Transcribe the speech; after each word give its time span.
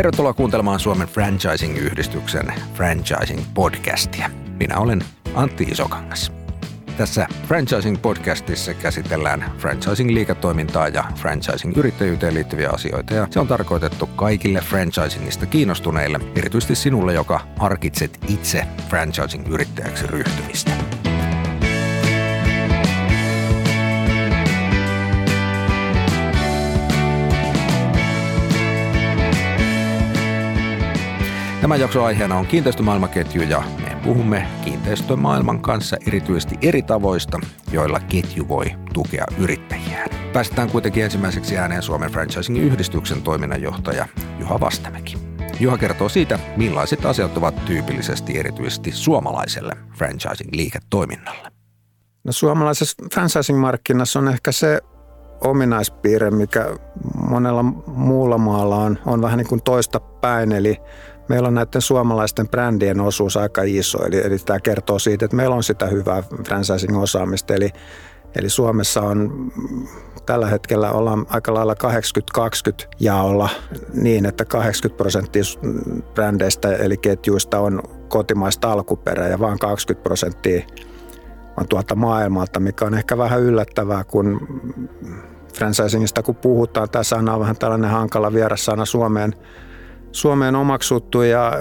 Tervetuloa 0.00 0.32
kuuntelemaan 0.32 0.80
Suomen 0.80 1.08
Franchising-yhdistyksen 1.08 2.52
Franchising-podcastia. 2.74 4.30
Minä 4.58 4.78
olen 4.78 5.00
Antti 5.34 5.64
Isokangas. 5.64 6.32
Tässä 6.96 7.26
Franchising-podcastissa 7.48 8.74
käsitellään 8.82 9.52
franchising-liiketoimintaa 9.58 10.88
ja 10.88 11.04
franchising-yrittäjyyteen 11.16 12.34
liittyviä 12.34 12.70
asioita. 12.72 13.14
Ja 13.14 13.26
se 13.30 13.40
on 13.40 13.46
tarkoitettu 13.48 14.06
kaikille 14.06 14.60
franchisingista 14.60 15.46
kiinnostuneille, 15.46 16.20
erityisesti 16.36 16.74
sinulle, 16.74 17.14
joka 17.14 17.40
harkitset 17.56 18.18
itse 18.28 18.66
franchising-yrittäjäksi 18.88 20.06
ryhtymistä. 20.06 20.99
Tämän 31.60 31.80
jakson 31.80 32.04
aiheena 32.04 32.36
on 32.36 32.46
kiinteistömaailmaketju 32.46 33.42
ja 33.42 33.62
me 33.84 33.96
puhumme 34.04 34.46
kiinteistömaailman 34.64 35.60
kanssa 35.60 35.96
erityisesti 36.06 36.58
eri 36.62 36.82
tavoista, 36.82 37.40
joilla 37.72 38.00
ketju 38.00 38.48
voi 38.48 38.66
tukea 38.94 39.24
yrittäjiään. 39.38 40.08
Päästään 40.32 40.70
kuitenkin 40.70 41.04
ensimmäiseksi 41.04 41.58
ääneen 41.58 41.82
Suomen 41.82 42.10
Franchising-yhdistyksen 42.10 43.22
toiminnanjohtaja 43.22 44.08
Juha 44.38 44.60
Vastamäki. 44.60 45.18
Juha 45.60 45.78
kertoo 45.78 46.08
siitä, 46.08 46.38
millaiset 46.56 47.06
asiat 47.06 47.36
ovat 47.36 47.64
tyypillisesti 47.64 48.38
erityisesti 48.38 48.92
suomalaiselle 48.92 49.76
franchising-liiketoiminnalle. 49.98 51.48
No, 52.24 52.32
suomalaisessa 52.32 53.02
franchising-markkinassa 53.14 54.18
on 54.18 54.28
ehkä 54.28 54.52
se 54.52 54.80
ominaispiirre, 55.44 56.30
mikä 56.30 56.66
monella 57.14 57.62
muulla 57.86 58.38
maalla 58.38 58.76
on, 58.76 58.98
on 59.06 59.22
vähän 59.22 59.38
niin 59.38 59.48
kuin 59.48 59.62
toista 59.62 60.00
päin, 60.00 60.52
eli 60.52 60.76
meillä 61.30 61.48
on 61.48 61.54
näiden 61.54 61.82
suomalaisten 61.82 62.48
brändien 62.48 63.00
osuus 63.00 63.36
aika 63.36 63.62
iso. 63.64 64.04
Eli, 64.06 64.26
eli 64.26 64.38
tämä 64.38 64.60
kertoo 64.60 64.98
siitä, 64.98 65.24
että 65.24 65.36
meillä 65.36 65.56
on 65.56 65.62
sitä 65.62 65.86
hyvää 65.86 66.22
franchising-osaamista. 66.46 67.54
Eli, 67.54 67.70
eli 68.36 68.48
Suomessa 68.48 69.00
on 69.00 69.52
tällä 70.26 70.46
hetkellä 70.46 70.92
ollaan 70.92 71.26
aika 71.28 71.54
lailla 71.54 71.74
80-20 72.84 72.88
jaolla 73.00 73.48
niin, 73.94 74.26
että 74.26 74.44
80 74.44 74.96
prosenttia 74.96 75.42
brändeistä 76.14 76.76
eli 76.76 76.96
ketjuista 76.96 77.58
on 77.58 77.82
kotimaista 78.08 78.72
alkuperää 78.72 79.28
ja 79.28 79.38
vain 79.38 79.58
20 79.58 80.02
prosenttia 80.02 80.66
on 81.56 81.68
tuolta 81.68 81.94
maailmalta, 81.94 82.60
mikä 82.60 82.84
on 82.84 82.94
ehkä 82.94 83.18
vähän 83.18 83.40
yllättävää, 83.40 84.04
kun 84.04 84.60
franchisingista 85.54 86.22
kun 86.22 86.36
puhutaan, 86.36 86.90
tämä 86.90 87.02
sana 87.02 87.34
on 87.34 87.40
vähän 87.40 87.56
tällainen 87.56 87.90
hankala 87.90 88.32
vierassana 88.32 88.84
Suomeen– 88.84 89.34
Suomeen 90.12 90.56
omaksuttu 90.56 91.22
ja 91.22 91.52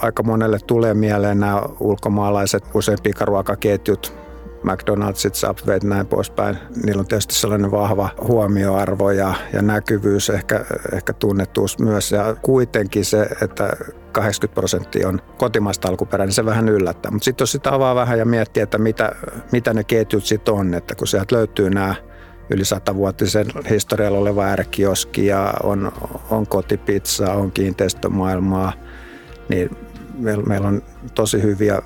aika 0.00 0.22
monelle 0.22 0.58
tulee 0.66 0.94
mieleen 0.94 1.40
nämä 1.40 1.62
ulkomaalaiset 1.80 2.64
usein 2.74 2.98
pikaruokaketjut, 3.02 4.22
McDonald'sit, 4.64 5.34
Subwayt, 5.34 5.84
näin 5.84 6.06
poispäin. 6.06 6.58
Niillä 6.84 7.00
on 7.00 7.06
tietysti 7.06 7.34
sellainen 7.34 7.70
vahva 7.70 8.08
huomioarvo 8.28 9.10
ja, 9.10 9.34
ja 9.52 9.62
näkyvyys, 9.62 10.30
ehkä, 10.30 10.64
ehkä 10.92 11.12
tunnettuus 11.12 11.78
myös. 11.78 12.12
Ja 12.12 12.36
kuitenkin 12.42 13.04
se, 13.04 13.28
että 13.42 13.72
80 14.12 14.54
prosenttia 14.54 15.08
on 15.08 15.20
kotimaista 15.38 15.88
alkuperää, 15.88 16.26
niin 16.26 16.34
se 16.34 16.44
vähän 16.44 16.68
yllättää. 16.68 17.10
Mutta 17.10 17.24
sitten 17.24 17.42
jos 17.42 17.52
sitä 17.52 17.74
avaa 17.74 17.94
vähän 17.94 18.18
ja 18.18 18.24
miettii, 18.24 18.62
että 18.62 18.78
mitä, 18.78 19.12
mitä 19.52 19.74
ne 19.74 19.84
ketjut 19.84 20.24
sitten 20.24 20.54
on, 20.54 20.74
että 20.74 20.94
kun 20.94 21.06
sieltä 21.06 21.36
löytyy 21.36 21.70
nämä 21.70 21.94
yli 22.50 22.64
satavuotisen 22.64 23.46
historialla 23.70 24.18
oleva 24.18 24.44
ärkioski 24.44 25.26
ja 25.26 25.54
on, 25.62 25.92
on 26.30 26.46
kotipizza, 26.46 27.32
on 27.32 27.52
kiinteistömaailmaa, 27.52 28.72
niin 29.48 29.70
meillä, 30.18 30.44
meillä 30.44 30.68
on 30.68 30.82
tosi 31.14 31.42
hyviä 31.42 31.82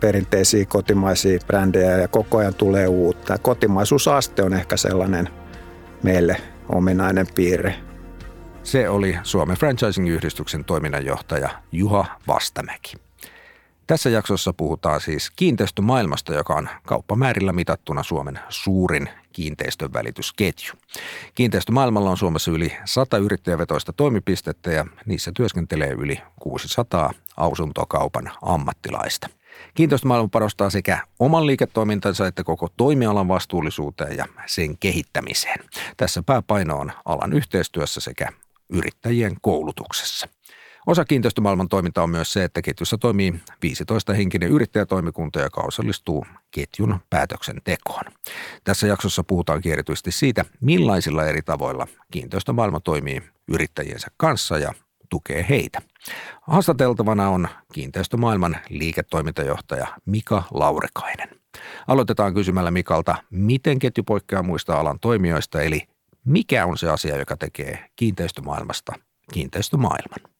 perinteisiä 0.00 0.64
kotimaisia 0.64 1.38
brändejä 1.46 1.96
ja 1.96 2.08
koko 2.08 2.38
ajan 2.38 2.54
tulee 2.54 2.88
uutta. 2.88 3.38
Kotimaisuusaste 3.38 4.42
on 4.42 4.52
ehkä 4.54 4.76
sellainen 4.76 5.28
meille 6.02 6.36
ominainen 6.68 7.26
piirre. 7.34 7.74
Se 8.62 8.88
oli 8.88 9.18
Suomen 9.22 9.56
Franchising-yhdistyksen 9.56 10.64
toiminnanjohtaja 10.64 11.48
Juha 11.72 12.06
Vastamäki. 12.26 12.96
Tässä 13.86 14.10
jaksossa 14.10 14.52
puhutaan 14.52 15.00
siis 15.00 15.30
kiinteistömaailmasta, 15.30 16.34
joka 16.34 16.54
on 16.54 16.68
kauppamäärillä 16.86 17.52
mitattuna 17.52 18.02
Suomen 18.02 18.38
suurin 18.48 19.08
kiinteistön 19.32 19.92
välitysketju. 19.92 20.74
Kiinteistömaailmalla 21.34 22.10
on 22.10 22.16
Suomessa 22.16 22.50
yli 22.50 22.76
100 22.84 23.18
yrittäjävetoista 23.18 23.92
toimipistettä 23.92 24.70
ja 24.70 24.86
niissä 25.06 25.32
työskentelee 25.36 25.90
yli 25.90 26.18
600 26.40 27.12
asuntokaupan 27.36 28.32
ammattilaista. 28.42 29.28
Kiinteistömaailma 29.74 30.28
panostaa 30.28 30.70
sekä 30.70 31.06
oman 31.18 31.46
liiketoimintansa 31.46 32.26
että 32.26 32.44
koko 32.44 32.68
toimialan 32.76 33.28
vastuullisuuteen 33.28 34.16
ja 34.16 34.26
sen 34.46 34.78
kehittämiseen. 34.78 35.64
Tässä 35.96 36.22
pääpaino 36.22 36.78
on 36.78 36.92
alan 37.04 37.32
yhteistyössä 37.32 38.00
sekä 38.00 38.28
yrittäjien 38.68 39.36
koulutuksessa. 39.40 40.28
Osa 40.90 41.04
kiinteistömaailman 41.04 41.68
toimintaa 41.68 42.04
on 42.04 42.10
myös 42.10 42.32
se, 42.32 42.44
että 42.44 42.62
ketjussa 42.62 42.98
toimii 42.98 43.34
15 43.62 44.14
henkinen 44.14 44.48
yrittäjätoimikunta, 44.48 45.40
joka 45.40 45.60
osallistuu 45.60 46.26
ketjun 46.50 46.98
päätöksentekoon. 47.10 48.04
Tässä 48.64 48.86
jaksossa 48.86 49.24
puhutaan 49.24 49.60
erityisesti 49.64 50.12
siitä, 50.12 50.44
millaisilla 50.60 51.24
eri 51.24 51.42
tavoilla 51.42 51.86
kiinteistömaailma 52.10 52.80
toimii 52.80 53.22
yrittäjiensä 53.48 54.08
kanssa 54.16 54.58
ja 54.58 54.74
tukee 55.10 55.46
heitä. 55.48 55.82
Haastateltavana 56.42 57.28
on 57.28 57.48
kiinteistömaailman 57.72 58.56
liiketoimintajohtaja 58.68 59.86
Mika 60.06 60.42
Laurekainen. 60.50 61.28
Aloitetaan 61.86 62.34
kysymällä 62.34 62.70
Mikalta, 62.70 63.16
miten 63.30 63.78
ketju 63.78 64.04
poikkeaa 64.04 64.42
muista 64.42 64.80
alan 64.80 65.00
toimijoista, 65.00 65.62
eli 65.62 65.88
mikä 66.24 66.66
on 66.66 66.78
se 66.78 66.90
asia, 66.90 67.16
joka 67.16 67.36
tekee 67.36 67.90
kiinteistömaailmasta 67.96 68.92
kiinteistömaailman? 69.32 70.39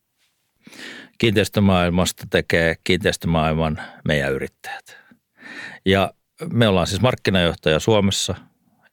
Kiinteistömaailmasta 1.19 2.27
tekee 2.31 2.75
kiinteistömaailman 2.85 3.81
meidän 4.05 4.33
yrittäjät. 4.33 4.99
Ja 5.87 6.13
me 6.53 6.69
ollaan 6.69 6.87
siis 6.87 7.01
markkinajohtaja 7.01 7.79
Suomessa 7.79 8.35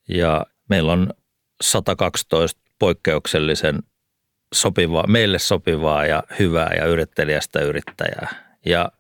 ja 0.07 0.45
meillä 0.69 0.91
on 0.91 1.13
112 1.61 2.61
poikkeuksellisen 2.79 3.79
sopivaa, 4.53 5.07
meille 5.07 5.39
sopivaa 5.39 6.05
ja 6.05 6.23
hyvää 6.39 6.71
ja 6.77 6.85
yrittäjästä 6.85 7.59
yrittäjää. 7.59 8.57
Ja 8.65 8.91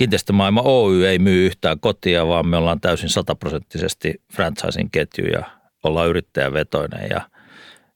Kiinteistömaailma 0.00 0.62
Oy 0.64 1.06
ei 1.06 1.18
myy 1.18 1.46
yhtään 1.46 1.80
kotia, 1.80 2.26
vaan 2.26 2.48
me 2.48 2.56
ollaan 2.56 2.80
täysin 2.80 3.08
sataprosenttisesti 3.08 4.22
franchising 4.32 4.88
ketju 4.92 5.26
ja 5.26 5.42
ollaan 5.84 6.08
yrittäjävetoinen 6.08 7.06
ja 7.10 7.20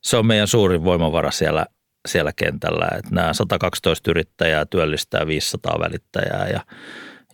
se 0.00 0.16
on 0.16 0.26
meidän 0.26 0.48
suurin 0.48 0.84
voimavara 0.84 1.30
siellä 1.30 1.66
siellä 2.08 2.32
kentällä. 2.36 2.88
Että 2.98 3.14
nämä 3.14 3.32
112 3.32 4.10
yrittäjää 4.10 4.66
työllistää 4.66 5.26
500 5.26 5.80
välittäjää 5.80 6.48
ja, 6.48 6.60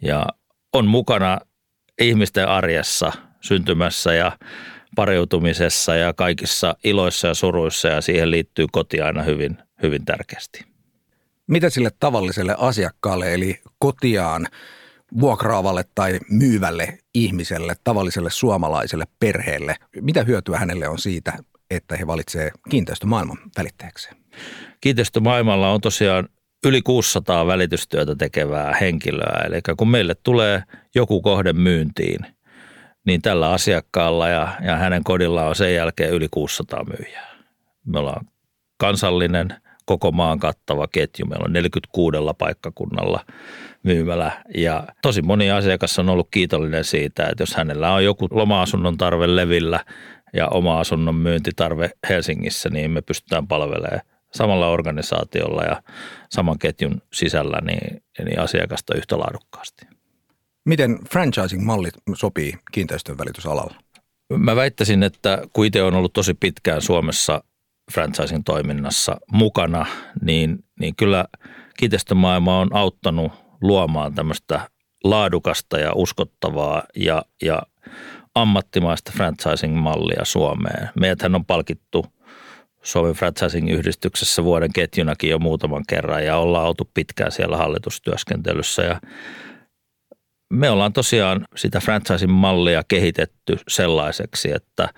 ja 0.03 0.27
on 0.73 0.87
mukana 0.87 1.39
ihmisten 2.01 2.49
arjessa, 2.49 3.13
syntymässä 3.41 4.15
ja 4.15 4.33
pariutumisessa 4.97 5.95
ja 5.95 6.13
kaikissa 6.13 6.77
iloissa 6.85 7.29
ja 7.29 7.35
suruissa 7.35 7.89
ja 7.89 8.01
siihen 8.01 8.31
liittyy 8.31 8.67
koti 8.73 9.01
aina 9.01 9.23
hyvin, 9.23 9.59
hyvin 9.83 10.05
tärkeästi. 10.05 10.65
Mitä 11.47 11.71
sille 11.71 11.91
tavalliselle 12.01 12.55
asiakkaalle 12.59 13.35
eli 13.35 13.61
kotiaan 13.79 14.47
vuokraavalle 15.21 15.85
tai 15.95 16.21
myyvälle 16.31 16.99
ihmiselle, 17.15 17.75
tavalliselle 17.85 18.31
suomalaiselle 18.31 19.05
perheelle, 19.21 19.77
mitä 20.01 20.25
hyötyä 20.25 20.59
hänelle 20.59 20.89
on 20.89 20.99
siitä, 20.99 21.33
että 21.71 21.97
he 21.97 22.07
valitsee 22.07 22.51
kiinteistömaailman 22.71 23.39
välittäjäkseen? 23.59 24.20
Kiinteistömaailmalla 24.81 25.71
on 25.71 25.81
tosiaan 25.81 26.29
yli 26.67 26.83
600 26.83 27.47
välitystyötä 27.47 28.17
tekevää 28.17 28.75
henkilöä. 28.81 29.45
Eli 29.47 29.61
kun 29.77 29.91
meille 29.91 30.15
tulee 30.15 30.63
joku 30.95 31.23
kohde 31.23 31.53
myyntiin, 31.53 32.19
niin 33.07 33.23
tällä 33.23 33.51
asiakkaalla 33.51 34.29
ja, 34.29 34.49
ja 34.65 34.77
hänen 34.77 35.05
kodilla 35.05 35.47
on 35.47 35.55
sen 35.55 35.75
jälkeen 35.75 36.11
yli 36.11 36.29
600 36.31 36.85
myyjää. 36.85 37.31
Me 37.87 37.99
ollaan 37.99 38.27
kansallinen, 38.77 39.55
koko 39.85 40.13
maan 40.13 40.39
kattava 40.39 40.89
ketju. 40.89 41.27
Meillä 41.27 41.45
on 41.45 41.53
46 41.53 42.17
paikkakunnalla 42.39 43.25
myymälä 43.83 44.33
ja 44.57 44.85
tosi 45.03 45.23
moni 45.23 45.51
asiakas 45.51 45.99
on 45.99 46.09
ollut 46.09 46.29
kiitollinen 46.31 46.85
siitä, 46.85 47.27
että 47.27 47.43
jos 47.43 47.55
hänellä 47.55 47.93
on 47.93 48.05
joku 48.05 48.29
loma-asunnon 48.31 48.99
tarve 48.99 49.37
Levillä 49.37 49.85
ja 50.33 50.49
oma 50.49 50.81
asunnon 50.81 51.15
myyntitarve 51.15 51.91
Helsingissä, 52.09 52.69
niin 52.69 52.91
me 52.91 53.03
pystytään 53.03 53.49
palvelemaan 53.49 54.01
samalla 54.35 54.69
organisaatiolla 54.69 55.63
ja 55.63 55.83
saman 56.31 56.59
ketjun 56.59 57.03
sisällä 57.13 57.59
niin, 57.65 58.03
niin 58.25 58.41
asiakasta 58.41 58.95
yhtä 58.95 59.19
laadukkaasti. 59.19 59.87
Miten 60.65 60.99
franchising-mallit 61.13 61.95
sopii 62.15 62.55
kiinteistön 62.73 63.19
välitysalalla? 63.19 63.75
Mä 64.37 64.57
väittäisin, 64.57 65.03
että 65.03 65.43
kun 65.53 65.67
itse 65.67 65.83
on 65.83 65.95
ollut 65.95 66.13
tosi 66.13 66.35
pitkään 66.35 66.83
Suomessa 66.83 67.45
franchising-toiminnassa 67.93 69.17
mukana, 69.33 69.87
niin, 70.23 70.65
niin 70.81 70.97
kyllä 70.97 71.25
kiinteistömaailma 71.79 72.59
on 72.59 72.69
auttanut 72.73 73.33
luomaan 73.63 74.15
tämmöistä 74.15 74.71
laadukasta 75.05 75.79
ja 75.79 75.93
uskottavaa 75.95 76.83
ja, 76.97 77.23
ja 77.43 77.63
ammattimaista 78.35 79.13
franchising-mallia 79.17 80.25
Suomeen. 80.25 80.89
Meidäthän 81.01 81.35
on 81.35 81.45
palkittu 81.45 82.07
Suomen 82.83 83.15
franchising-yhdistyksessä 83.15 84.45
vuoden 84.45 84.73
ketjunakin 84.73 85.31
jo 85.31 85.39
muutaman 85.39 85.85
kerran 85.89 86.25
ja 86.25 86.37
ollaan 86.37 86.67
oltu 86.67 86.91
pitkään 86.95 87.33
siellä 87.33 87.57
hallitustyöskentelyssä 87.57 88.83
ja 88.83 89.01
me 90.53 90.71
ollaan 90.71 90.93
tosiaan 90.93 91.47
sitä 91.57 91.81
franchising-mallia 91.81 92.83
kehitetty 92.89 93.59
sellaiseksi, 93.69 94.53
että 94.53 94.89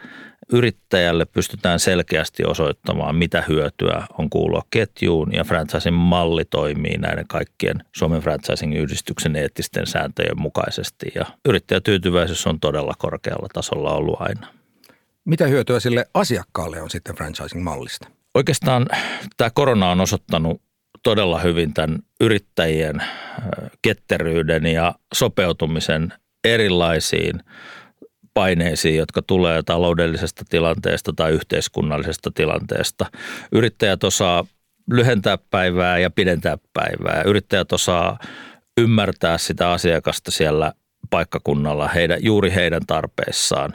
yrittäjälle 0.53 1.25
pystytään 1.25 1.81
selkeästi 1.81 2.45
osoittamaan, 2.45 3.17
mitä 3.17 3.45
hyötyä 3.49 4.07
on 4.19 4.31
kuulua 4.31 4.63
ketjuun 4.71 5.33
ja 5.33 5.45
franchising-malli 5.45 6.45
toimii 6.45 6.99
näiden 6.99 7.27
kaikkien 7.29 7.85
Suomen 7.97 8.23
franchising-yhdistyksen 8.23 9.37
eettisten 9.37 9.87
sääntöjen 9.87 10.41
mukaisesti 10.41 11.13
ja 11.15 11.25
yrittäjätyytyväisyys 11.49 12.47
on 12.47 12.61
todella 12.61 12.95
korkealla 12.99 13.49
tasolla 13.53 13.95
ollut 13.95 14.21
aina. 14.21 14.62
Mitä 15.25 15.47
hyötyä 15.47 15.81
sille 15.81 16.07
asiakkaalle 16.15 16.83
on 16.83 16.91
sitten 16.91 17.17
franchising-mallista? 17.17 18.09
Oikeastaan 18.35 18.87
tämä 19.37 19.51
korona 19.51 19.91
on 19.91 20.01
osoittanut 20.01 20.63
todella 21.03 21.39
hyvin 21.39 21.75
tämän 21.75 21.99
yrittäjien 22.21 23.03
ketteryyden 23.83 24.67
ja 24.67 24.95
sopeutumisen 25.15 26.13
erilaisiin 26.45 27.41
paineisiin, 28.35 28.97
jotka 28.97 29.23
tulee 29.23 29.63
taloudellisesta 29.63 30.45
tilanteesta 30.49 31.13
tai 31.17 31.33
yhteiskunnallisesta 31.33 32.31
tilanteesta. 32.35 33.07
Yrittäjät 33.53 34.05
osaa 34.05 34.45
lyhentää 34.91 35.39
päivää 35.51 35.99
ja 35.99 36.11
pidentää 36.11 36.59
päivää. 36.73 37.23
Yrittäjät 37.27 37.73
osaa 37.73 38.19
ymmärtää 38.81 39.39
sitä 39.39 39.71
asiakasta 39.71 40.31
siellä 40.31 40.73
paikkakunnalla 41.11 41.89
heidän, 41.89 42.19
juuri 42.25 42.55
heidän 42.55 42.83
tarpeissaan 42.87 43.73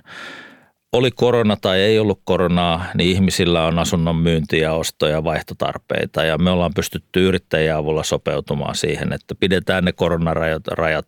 oli 0.94 1.12
korona 1.12 1.58
tai 1.62 1.82
ei 1.82 2.00
ollut 2.00 2.22
koronaa, 2.24 2.86
niin 2.96 3.10
ihmisillä 3.10 3.66
on 3.66 3.80
asunnon 3.80 4.16
myyntiä, 4.16 4.74
osto- 4.74 5.08
ja 5.08 5.24
vaihtotarpeita. 5.24 6.24
Ja 6.24 6.38
me 6.38 6.50
ollaan 6.50 6.74
pystytty 6.76 7.28
yrittäjien 7.28 7.76
avulla 7.76 8.04
sopeutumaan 8.04 8.76
siihen, 8.76 9.14
että 9.14 9.36
pidetään 9.36 9.86
ne 9.86 9.92
koronarajat 9.92 10.68
rajat 10.68 11.08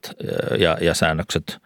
ja, 0.59 0.77
ja 0.81 0.93
säännökset 0.93 1.57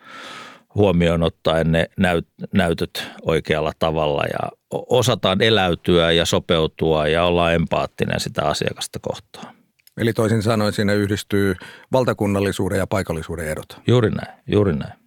huomioon 0.75 1.24
ottaen 1.24 1.71
ne 1.71 1.89
näyt, 1.98 2.27
näytöt 2.54 3.07
oikealla 3.21 3.71
tavalla 3.80 4.24
ja 4.24 4.51
osataan 4.71 5.42
eläytyä 5.42 6.12
ja 6.12 6.25
sopeutua 6.25 7.07
ja 7.07 7.24
olla 7.24 7.51
empaattinen 7.51 8.19
sitä 8.19 8.45
asiakasta 8.45 9.00
kohtaan. 9.01 9.56
Eli 9.98 10.13
toisin 10.13 10.44
sanoen 10.44 10.74
siinä 10.74 10.94
yhdistyy 10.94 11.56
valtakunnallisuuden 11.92 12.77
ja 12.77 12.88
paikallisuuden 12.88 13.48
edut. 13.48 13.77
Juuri 13.88 14.09
näin, 14.09 14.39
juuri 14.48 14.74
näin. 14.74 15.03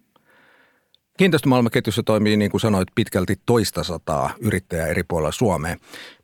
Kiinteistömaailmaketjussa 1.17 2.03
toimii, 2.03 2.37
niin 2.37 2.51
kuin 2.51 2.61
sanoit, 2.61 2.87
pitkälti 2.95 3.35
toista 3.45 3.83
sataa 3.83 4.33
yrittäjää 4.39 4.87
eri 4.87 5.03
puolilla 5.03 5.31
Suomea. 5.31 5.75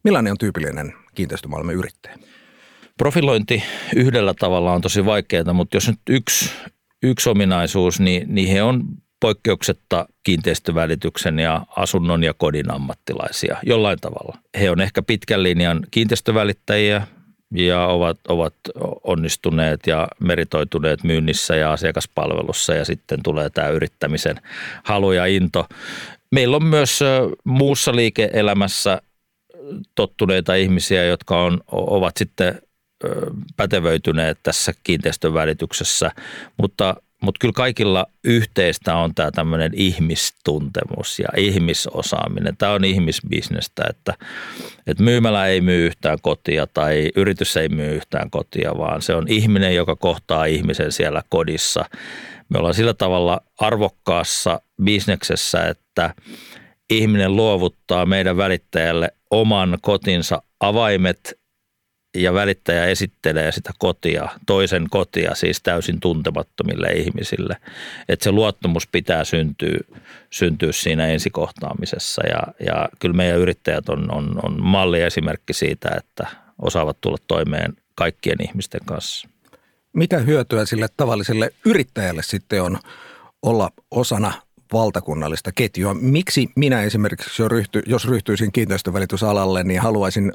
Millainen 0.04 0.31
on 0.31 0.38
tyypillinen 0.38 0.94
kiinteistömaailman 1.16 1.75
yrittäjä? 1.75 2.18
Profilointi 2.98 3.63
yhdellä 3.95 4.34
tavalla 4.40 4.74
on 4.74 4.81
tosi 4.81 5.06
vaikeaa, 5.06 5.54
mutta 5.54 5.78
jos 5.78 5.88
nyt 5.88 6.00
yksi, 6.10 6.51
yksi 7.04 7.30
ominaisuus, 7.30 8.00
niin, 8.00 8.36
niin 8.36 8.50
he 8.50 8.63
on 8.63 8.84
poikkeuksetta 9.19 10.06
kiinteistövälityksen 10.24 11.39
ja 11.39 11.66
asunnon 11.75 12.24
ja 12.24 12.34
kodin 12.34 12.72
ammattilaisia 12.72 13.57
jollain 13.66 14.00
tavalla. 14.01 14.38
He 14.60 14.72
on 14.72 14.81
ehkä 14.81 15.01
pitkän 15.01 15.44
linjan 15.44 15.86
kiinteistövälittäjiä, 15.92 17.07
ja 17.53 17.85
ovat, 17.88 18.17
ovat 18.27 18.53
onnistuneet 19.03 19.88
ja 19.88 20.07
meritoituneet 20.19 21.03
myynnissä 21.03 21.55
ja 21.55 21.73
asiakaspalvelussa 21.73 22.73
ja 22.73 22.85
sitten 22.85 23.23
tulee 23.23 23.50
tämä 23.50 23.67
yrittämisen 23.67 24.35
halu 24.83 25.11
ja 25.11 25.25
into. 25.25 25.65
Meillä 26.31 26.55
on 26.55 26.65
myös 26.65 27.00
muussa 27.44 27.95
liike-elämässä 27.95 29.01
tottuneita 29.95 30.55
ihmisiä, 30.55 31.05
jotka 31.05 31.44
on, 31.44 31.61
ovat 31.71 32.17
sitten 32.17 32.61
pätevöityneet 33.57 34.38
tässä 34.44 34.73
kiinteistön 34.83 35.33
välityksessä, 35.33 36.11
mutta 36.57 36.95
mutta 37.24 37.40
kyllä 37.40 37.54
kaikilla 37.54 38.06
yhteistä 38.24 38.96
on 38.96 39.16
tämä 39.16 39.31
tämmöinen 39.31 39.72
ihmistuntemus 39.75 41.20
ja 41.20 41.28
ihmisosaaminen. 41.38 42.58
Tämä 42.58 42.72
on 42.72 42.86
ihmisbisnestä, 42.86 43.84
että, 43.90 44.14
että 44.88 45.04
myymälä 45.04 45.48
ei 45.48 45.62
myy 45.62 45.86
yhtään 45.86 46.18
kotia 46.22 46.68
tai 46.68 47.10
yritys 47.16 47.58
ei 47.58 47.70
myy 47.70 47.96
yhtään 47.96 48.30
kotia, 48.30 48.78
vaan 48.78 49.02
se 49.02 49.16
on 49.16 49.25
ihminen, 49.28 49.75
joka 49.75 49.96
kohtaa 49.96 50.46
ihmisen 50.46 50.92
siellä 50.92 51.22
kodissa. 51.30 51.86
Me 52.50 52.60
ollaan 52.60 52.74
sillä 52.74 52.94
tavalla 52.94 53.42
arvokkaassa 53.60 54.62
bisneksessä, 54.84 55.68
että 55.68 56.14
ihminen 56.90 57.36
luovuttaa 57.36 58.06
meidän 58.06 58.38
välittäjälle 58.38 59.10
oman 59.31 59.78
kotinsa 59.81 60.42
avaimet 60.60 61.43
ja 62.15 62.33
välittäjä 62.33 62.86
esittelee 62.86 63.51
sitä 63.51 63.71
kotia, 63.80 64.30
toisen 64.45 64.88
kotia 64.89 65.36
siis 65.36 65.62
täysin 65.62 66.00
tuntemattomille 66.00 66.88
ihmisille. 66.88 67.57
Että 68.10 68.24
se 68.24 68.31
luottamus 68.31 68.88
pitää 68.88 69.24
syntyä, 69.24 69.80
syntyä 70.30 70.71
siinä 70.71 71.07
ensikohtaamisessa 71.07 72.27
ja, 72.27 72.42
ja 72.65 72.89
kyllä 73.00 73.15
meidän 73.15 73.39
yrittäjät 73.39 73.89
on, 73.89 74.13
on, 74.13 74.39
on 74.44 74.62
malliesimerkki 74.62 75.54
siitä, 75.54 75.89
että 75.98 76.27
osaavat 76.62 76.98
tulla 77.01 77.18
toimeen 77.27 77.74
kaikkien 77.95 78.44
ihmisten 78.44 78.81
kanssa. 78.86 79.30
Mitä 79.94 80.18
hyötyä 80.18 80.65
sille 80.65 80.88
tavalliselle 80.98 81.54
yrittäjälle 81.65 82.24
sitten 82.24 82.63
on 82.63 82.80
olla 83.42 83.71
osana 83.92 84.33
valtakunnallista 84.74 85.52
ketjua. 85.52 85.94
Miksi 85.94 86.50
minä 86.56 86.81
esimerkiksi, 86.81 87.42
jos, 87.42 87.52
ryhty, 87.52 87.84
jos 87.86 88.08
ryhtyisin 88.08 88.52
kiinteistövälitysalalle, 88.52 89.64
niin 89.64 89.81
haluaisin 89.81 90.34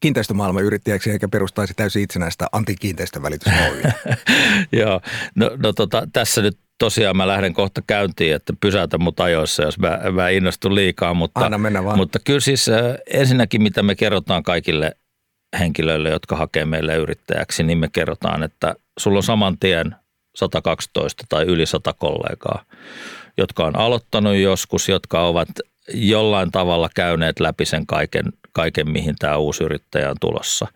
kiinteistömaailman 0.00 0.64
yrittäjäksi 0.64 1.10
eikä 1.10 1.28
perustaisi 1.28 1.74
täysin 1.74 2.02
itsenäistä 2.02 2.46
antikiinteistövälitys 2.52 3.52
Joo, 4.80 5.00
no, 5.34 5.50
no 5.56 5.72
tota, 5.72 6.08
tässä 6.12 6.42
nyt 6.42 6.58
tosiaan 6.78 7.16
mä 7.16 7.28
lähden 7.28 7.54
kohta 7.54 7.82
käyntiin, 7.86 8.34
että 8.34 8.52
pysäytä 8.60 8.98
mut 8.98 9.20
ajoissa, 9.20 9.62
jos 9.62 9.78
mä, 9.78 10.00
mä 10.12 10.28
innostun 10.28 10.74
liikaa. 10.74 11.14
Mutta, 11.14 11.40
Anna 11.40 11.58
mennä 11.58 11.84
vaan. 11.84 11.98
Mutta 11.98 12.18
kyllä 12.18 12.40
siis 12.40 12.68
äh, 12.68 12.82
ensinnäkin, 13.10 13.62
mitä 13.62 13.82
me 13.82 13.94
kerrotaan 13.94 14.42
kaikille 14.42 14.92
henkilöille, 15.58 16.10
jotka 16.10 16.36
hakee 16.36 16.64
meille 16.64 16.96
yrittäjäksi, 16.96 17.62
niin 17.62 17.78
me 17.78 17.88
kerrotaan, 17.92 18.42
että 18.42 18.74
sulla 18.98 19.16
on 19.16 19.22
saman 19.22 19.58
tien 19.58 19.96
112 20.36 21.24
tai 21.28 21.44
yli 21.44 21.66
100 21.66 21.92
kollegaa 21.92 22.64
jotka 23.38 23.64
on 23.64 23.78
aloittanut 23.78 24.36
joskus, 24.36 24.88
jotka 24.88 25.26
ovat 25.26 25.48
jollain 25.94 26.50
tavalla 26.50 26.88
käyneet 26.94 27.40
läpi 27.40 27.64
sen 27.64 27.86
kaiken, 27.86 28.24
kaiken 28.52 28.90
mihin 28.90 29.14
tämä 29.18 29.36
uusi 29.36 29.64
yrittäjä 29.64 30.10
on 30.10 30.16
tulossa. 30.20 30.66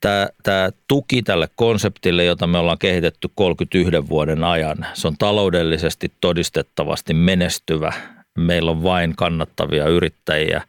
Tämä, 0.00 0.28
tämä 0.42 0.70
tuki 0.88 1.22
tälle 1.22 1.48
konseptille, 1.56 2.24
jota 2.24 2.46
me 2.46 2.58
ollaan 2.58 2.78
kehitetty 2.78 3.28
31 3.34 4.08
vuoden 4.08 4.44
ajan, 4.44 4.86
se 4.94 5.08
on 5.08 5.16
taloudellisesti 5.18 6.12
todistettavasti 6.20 7.14
menestyvä. 7.14 7.92
Meillä 8.38 8.70
on 8.70 8.82
vain 8.82 9.16
kannattavia 9.16 9.88
yrittäjiä 9.88 10.62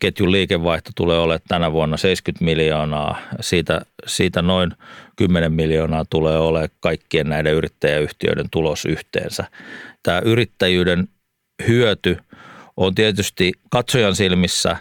Ketjun 0.00 0.32
liikevaihto 0.32 0.90
tulee 0.96 1.18
olemaan 1.18 1.40
tänä 1.48 1.72
vuonna 1.72 1.96
70 1.96 2.44
miljoonaa. 2.44 3.18
Siitä, 3.40 3.80
siitä 4.06 4.42
noin 4.42 4.72
10 5.16 5.52
miljoonaa 5.52 6.04
tulee 6.10 6.38
olemaan 6.38 6.68
kaikkien 6.80 7.28
näiden 7.28 7.54
yrittäjäyhtiöiden 7.54 8.46
tulos 8.50 8.84
yhteensä. 8.84 9.44
Tämä 10.02 10.18
yrittäjyyden 10.24 11.08
hyöty 11.68 12.16
on 12.76 12.94
tietysti 12.94 13.52
katsojan 13.70 14.16
silmissä, 14.16 14.76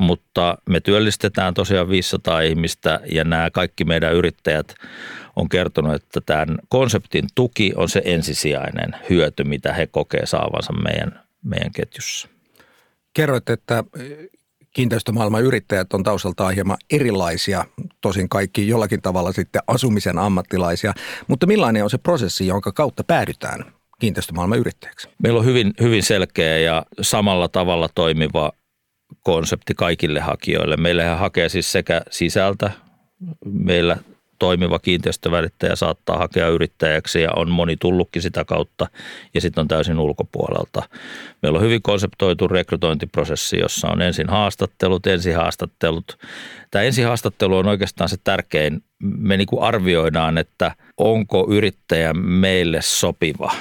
mutta 0.00 0.58
me 0.68 0.80
työllistetään 0.80 1.54
tosiaan 1.54 1.88
500 1.88 2.40
ihmistä 2.40 3.00
ja 3.12 3.24
nämä 3.24 3.50
kaikki 3.50 3.84
meidän 3.84 4.14
yrittäjät 4.14 4.74
on 5.36 5.48
kertonut, 5.48 5.94
että 5.94 6.20
tämän 6.26 6.58
konseptin 6.68 7.24
tuki 7.34 7.72
on 7.76 7.88
se 7.88 8.02
ensisijainen 8.04 8.96
hyöty, 9.10 9.44
mitä 9.44 9.72
he 9.72 9.86
kokee 9.86 10.26
saavansa 10.26 10.72
meidän, 10.72 11.20
meidän 11.44 11.72
ketjussa. 11.72 12.33
Kerroit, 13.14 13.50
että 13.50 13.84
kiinteistömaailman 14.74 15.42
yrittäjät 15.42 15.92
on 15.92 16.02
taustaltaan 16.02 16.54
hieman 16.54 16.76
erilaisia, 16.90 17.64
tosin 18.00 18.28
kaikki 18.28 18.68
jollakin 18.68 19.02
tavalla 19.02 19.32
sitten 19.32 19.62
asumisen 19.66 20.18
ammattilaisia, 20.18 20.92
mutta 21.28 21.46
millainen 21.46 21.84
on 21.84 21.90
se 21.90 21.98
prosessi, 21.98 22.46
jonka 22.46 22.72
kautta 22.72 23.04
päädytään 23.04 23.64
kiinteistömaailman 23.98 24.58
yrittäjäksi? 24.58 25.08
Meillä 25.22 25.38
on 25.38 25.46
hyvin, 25.46 25.74
hyvin 25.80 26.02
selkeä 26.02 26.58
ja 26.58 26.86
samalla 27.00 27.48
tavalla 27.48 27.88
toimiva 27.94 28.52
konsepti 29.22 29.74
kaikille 29.74 30.20
hakijoille. 30.20 30.76
Meillähän 30.76 31.18
hakee 31.18 31.48
siis 31.48 31.72
sekä 31.72 32.02
sisältä, 32.10 32.70
meillä 33.44 33.96
toimiva 34.44 34.78
kiinteistövälittäjä 34.78 35.76
saattaa 35.76 36.18
hakea 36.18 36.48
yrittäjäksi 36.48 37.22
ja 37.22 37.30
on 37.36 37.50
moni 37.50 37.76
tullutkin 37.76 38.22
sitä 38.22 38.44
kautta 38.44 38.86
ja 39.34 39.40
sitten 39.40 39.62
on 39.62 39.68
täysin 39.68 39.98
ulkopuolelta. 39.98 40.82
Meillä 41.42 41.58
on 41.58 41.64
hyvin 41.64 41.82
konseptoitu 41.82 42.48
rekrytointiprosessi, 42.48 43.58
jossa 43.58 43.88
on 43.88 44.02
ensin 44.02 44.28
haastattelut, 44.28 45.06
ensihaastattelut. 45.06 46.18
Tämä 46.70 46.82
ensihaastattelu 46.82 47.56
on 47.56 47.68
oikeastaan 47.68 48.08
se 48.08 48.16
tärkein. 48.24 48.82
Me 49.02 49.36
niin 49.36 49.48
arvioidaan, 49.60 50.38
että 50.38 50.72
onko 50.96 51.46
yrittäjä 51.50 52.12
meille 52.14 52.78
sopiva 52.82 53.52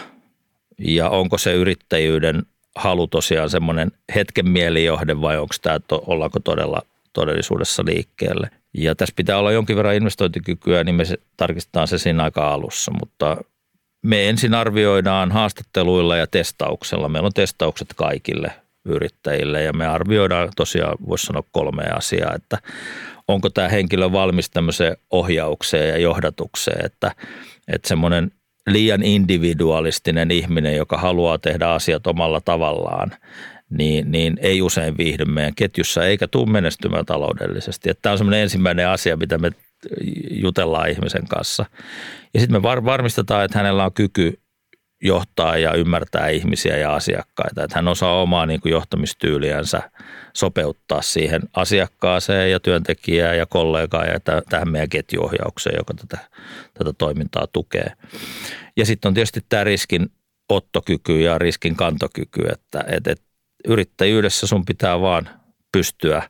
ja 0.79 1.09
onko 1.09 1.37
se 1.37 1.53
yrittäjyyden 1.53 2.43
halu 2.75 3.07
tosiaan 3.07 3.49
semmoinen 3.49 3.91
hetken 4.15 4.49
mielijohde 4.49 5.21
vai 5.21 5.37
onko 5.37 5.55
tämä, 5.61 5.79
ollaanko 5.91 6.39
todella 6.39 6.81
todellisuudessa 7.13 7.83
liikkeelle. 7.85 8.49
Ja 8.73 8.95
tässä 8.95 9.13
pitää 9.15 9.37
olla 9.37 9.51
jonkin 9.51 9.75
verran 9.75 9.95
investointikykyä, 9.95 10.83
niin 10.83 10.95
me 10.95 11.03
tarkistetaan 11.37 11.87
se 11.87 11.97
siinä 11.97 12.23
aika 12.23 12.53
alussa, 12.53 12.91
mutta 12.99 13.37
me 14.05 14.29
ensin 14.29 14.53
arvioidaan 14.53 15.31
haastatteluilla 15.31 16.17
ja 16.17 16.27
testauksella. 16.27 17.09
Meillä 17.09 17.25
on 17.25 17.33
testaukset 17.33 17.93
kaikille 17.95 18.51
yrittäjille 18.85 19.63
ja 19.63 19.73
me 19.73 19.87
arvioidaan 19.87 20.49
tosiaan, 20.55 20.97
voisi 21.07 21.25
sanoa 21.25 21.43
kolme 21.51 21.83
asiaa, 21.83 22.33
että 22.35 22.57
onko 23.27 23.49
tämä 23.49 23.67
henkilö 23.67 24.11
valmis 24.11 24.49
tämmöiseen 24.49 24.97
ohjaukseen 25.11 25.89
ja 25.89 25.97
johdatukseen, 25.97 26.85
että, 26.85 27.11
että 27.67 27.87
semmoinen 27.87 28.31
liian 28.67 29.03
individualistinen 29.03 30.31
ihminen, 30.31 30.75
joka 30.75 30.97
haluaa 30.97 31.37
tehdä 31.37 31.67
asiat 31.69 32.07
omalla 32.07 32.41
tavallaan, 32.41 33.11
niin, 33.77 34.11
niin 34.11 34.37
ei 34.41 34.61
usein 34.61 34.97
viihdy 34.97 35.25
meidän 35.25 35.55
ketjussa 35.55 36.05
eikä 36.05 36.27
tule 36.27 36.51
menestymään 36.51 37.05
taloudellisesti. 37.05 37.89
Että 37.89 38.01
tämä 38.01 38.11
on 38.11 38.17
semmoinen 38.17 38.41
ensimmäinen 38.41 38.87
asia, 38.87 39.17
mitä 39.17 39.37
me 39.37 39.51
jutellaan 40.31 40.89
ihmisen 40.89 41.27
kanssa. 41.27 41.65
Ja 42.33 42.39
sitten 42.39 42.57
me 42.57 42.63
var, 42.63 42.85
varmistetaan, 42.85 43.45
että 43.45 43.57
hänellä 43.57 43.85
on 43.85 43.93
kyky 43.93 44.39
johtaa 45.03 45.57
ja 45.57 45.73
ymmärtää 45.73 46.27
ihmisiä 46.27 46.77
ja 46.77 46.93
asiakkaita. 46.93 47.63
Että 47.63 47.77
hän 47.77 47.87
osaa 47.87 48.21
omaa 48.21 48.45
niin 48.45 48.61
kuin 48.61 48.71
johtamistyyliänsä 48.71 49.91
sopeuttaa 50.33 51.01
siihen 51.01 51.41
asiakkaaseen 51.53 52.51
ja 52.51 52.59
työntekijään 52.59 53.37
ja 53.37 53.45
kollegaan 53.45 54.07
ja 54.07 54.41
tähän 54.49 54.71
meidän 54.71 54.89
ketjuohjaukseen, 54.89 55.75
joka 55.77 55.93
tätä, 55.93 56.17
tätä 56.73 56.93
toimintaa 56.97 57.47
tukee. 57.47 57.91
Ja 58.77 58.85
sitten 58.85 59.09
on 59.09 59.13
tietysti 59.13 59.39
tämä 59.49 59.63
riskin 59.63 60.09
ottokyky 60.49 61.21
ja 61.21 61.37
riskin 61.37 61.75
kantokyky, 61.75 62.41
että, 62.51 62.83
että, 62.87 63.11
että 63.11 63.22
yrittäjyydessä 63.67 64.47
sun 64.47 64.65
pitää 64.65 65.01
vaan 65.01 65.29
pystyä 65.71 66.23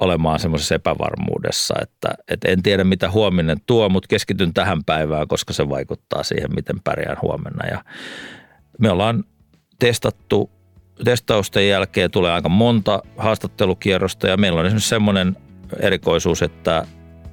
olemaan 0.00 0.40
semmoisessa 0.40 0.74
epävarmuudessa, 0.74 1.74
että, 1.82 2.08
että 2.28 2.48
en 2.48 2.62
tiedä 2.62 2.84
mitä 2.84 3.10
huominen 3.10 3.56
tuo, 3.66 3.88
mutta 3.88 4.08
keskityn 4.08 4.54
tähän 4.54 4.84
päivään, 4.84 5.28
koska 5.28 5.52
se 5.52 5.68
vaikuttaa 5.68 6.22
siihen, 6.22 6.54
miten 6.54 6.80
pärjään 6.84 7.16
huomenna. 7.22 7.66
Ja 7.66 7.84
me 8.78 8.90
ollaan 8.90 9.24
testattu, 9.78 10.50
testausten 11.04 11.68
jälkeen 11.68 12.10
tulee 12.10 12.32
aika 12.32 12.48
monta 12.48 13.02
haastattelukierrosta 13.16 14.28
ja 14.28 14.36
meillä 14.36 14.60
on 14.60 14.66
esimerkiksi 14.66 14.88
semmoinen 14.88 15.36
erikoisuus, 15.80 16.42
että 16.42 16.86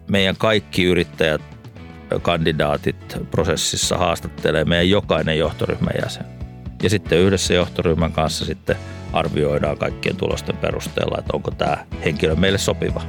meidän 0.09 0.35
kaikki 0.37 0.83
yrittäjät, 0.83 1.41
kandidaatit 2.21 3.17
prosessissa 3.31 3.97
haastattelee 3.97 4.65
meidän 4.65 4.89
jokainen 4.89 5.37
johtoryhmän 5.37 5.93
jäsen. 6.03 6.25
Ja 6.83 6.89
sitten 6.89 7.19
yhdessä 7.19 7.53
johtoryhmän 7.53 8.11
kanssa 8.11 8.45
sitten– 8.45 8.75
arvioidaan 9.13 9.77
kaikkien 9.77 10.17
tulosten 10.17 10.57
perusteella, 10.57 11.17
että 11.19 11.33
onko 11.33 11.51
tämä 11.51 11.77
henkilö 12.05 12.35
meille 12.35 12.57
sopiva. 12.57 13.01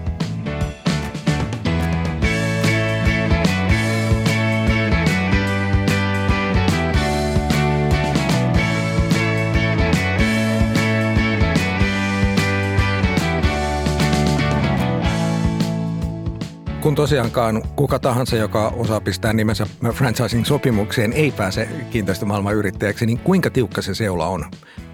Kun 16.84 16.94
tosiaankaan 16.94 17.62
kuka 17.76 17.98
tahansa, 17.98 18.36
joka 18.36 18.68
osaa 18.68 19.00
pistää 19.00 19.32
nimensä 19.32 19.66
franchising-sopimukseen, 19.92 21.12
ei 21.12 21.30
pääse 21.30 21.68
kiinteistömaailman 21.90 22.54
yrittäjäksi, 22.54 23.06
niin 23.06 23.18
kuinka 23.18 23.50
tiukka 23.50 23.82
se 23.82 23.94
seula 23.94 24.26
on? 24.26 24.44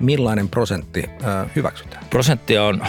Millainen 0.00 0.48
prosentti 0.48 1.04
hyväksytään? 1.56 2.04
Prosenttia 2.10 2.64
on, 2.64 2.82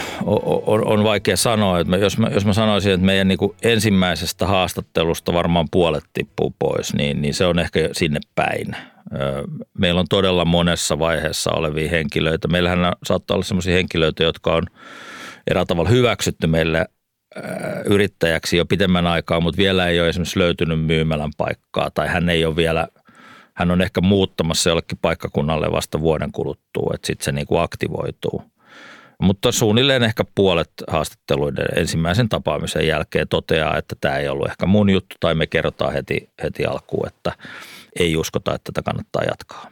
on, 0.66 0.86
on 0.86 1.04
vaikea 1.04 1.36
sanoa. 1.36 1.80
Että 1.80 1.96
jos, 1.96 2.18
mä, 2.18 2.28
jos 2.28 2.44
mä 2.44 2.52
sanoisin, 2.52 2.92
että 2.92 3.06
meidän 3.06 3.28
niin 3.28 3.38
kuin 3.38 3.56
ensimmäisestä 3.62 4.46
haastattelusta 4.46 5.32
varmaan 5.32 5.66
puolet 5.70 6.04
tippuu 6.12 6.54
pois, 6.58 6.94
niin, 6.94 7.22
niin 7.22 7.34
se 7.34 7.46
on 7.46 7.58
ehkä 7.58 7.80
sinne 7.92 8.20
päin. 8.34 8.76
Meillä 9.78 10.00
on 10.00 10.06
todella 10.10 10.44
monessa 10.44 10.98
vaiheessa 10.98 11.50
olevia 11.50 11.90
henkilöitä. 11.90 12.48
Meillähän 12.48 12.92
saattaa 13.04 13.34
olla 13.34 13.44
sellaisia 13.44 13.74
henkilöitä, 13.74 14.24
jotka 14.24 14.54
on 14.54 14.62
eräällä 15.50 15.66
tavalla 15.66 15.90
hyväksytty 15.90 16.46
meille 16.46 16.86
yrittäjäksi 17.84 18.56
jo 18.56 18.66
pitemmän 18.66 19.06
aikaa, 19.06 19.40
mutta 19.40 19.58
vielä 19.58 19.88
ei 19.88 20.00
ole 20.00 20.08
esimerkiksi 20.08 20.38
löytynyt 20.38 20.86
myymälän 20.86 21.30
paikkaa 21.36 21.90
tai 21.90 22.08
hän 22.08 22.28
ei 22.28 22.44
ole 22.44 22.56
vielä, 22.56 22.88
hän 23.54 23.70
on 23.70 23.82
ehkä 23.82 24.00
muuttamassa 24.00 24.70
jollekin 24.70 24.98
paikkakunnalle 25.02 25.72
vasta 25.72 26.00
vuoden 26.00 26.32
kuluttua, 26.32 26.92
että 26.94 27.06
sitten 27.06 27.24
se 27.24 27.32
niin 27.32 27.46
kuin 27.46 27.62
aktivoituu. 27.62 28.42
Mutta 29.22 29.52
suunnilleen 29.52 30.02
ehkä 30.02 30.24
puolet 30.34 30.72
haastatteluiden 30.88 31.66
ensimmäisen 31.76 32.28
tapaamisen 32.28 32.86
jälkeen 32.86 33.28
toteaa, 33.28 33.78
että 33.78 33.96
tämä 34.00 34.16
ei 34.16 34.28
ollut 34.28 34.48
ehkä 34.48 34.66
mun 34.66 34.90
juttu 34.90 35.16
tai 35.20 35.34
me 35.34 35.46
kerrotaan 35.46 35.92
heti, 35.92 36.30
heti 36.42 36.64
alkuun, 36.64 37.06
että 37.06 37.32
ei 37.98 38.16
uskota, 38.16 38.54
että 38.54 38.72
tätä 38.72 38.84
kannattaa 38.84 39.22
jatkaa 39.22 39.71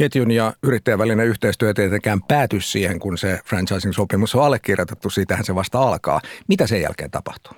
ketjun 0.00 0.30
ja 0.30 0.52
yrittäjän 0.62 0.98
välinen 0.98 1.26
yhteistyö 1.26 1.74
tietenkään 1.74 2.22
pääty 2.22 2.60
siihen, 2.60 2.98
kun 2.98 3.18
se 3.18 3.38
franchising-sopimus 3.44 4.34
on 4.34 4.44
allekirjoitettu. 4.44 5.10
Siitähän 5.10 5.44
se 5.44 5.54
vasta 5.54 5.78
alkaa. 5.78 6.20
Mitä 6.48 6.66
sen 6.66 6.82
jälkeen 6.82 7.10
tapahtuu? 7.10 7.52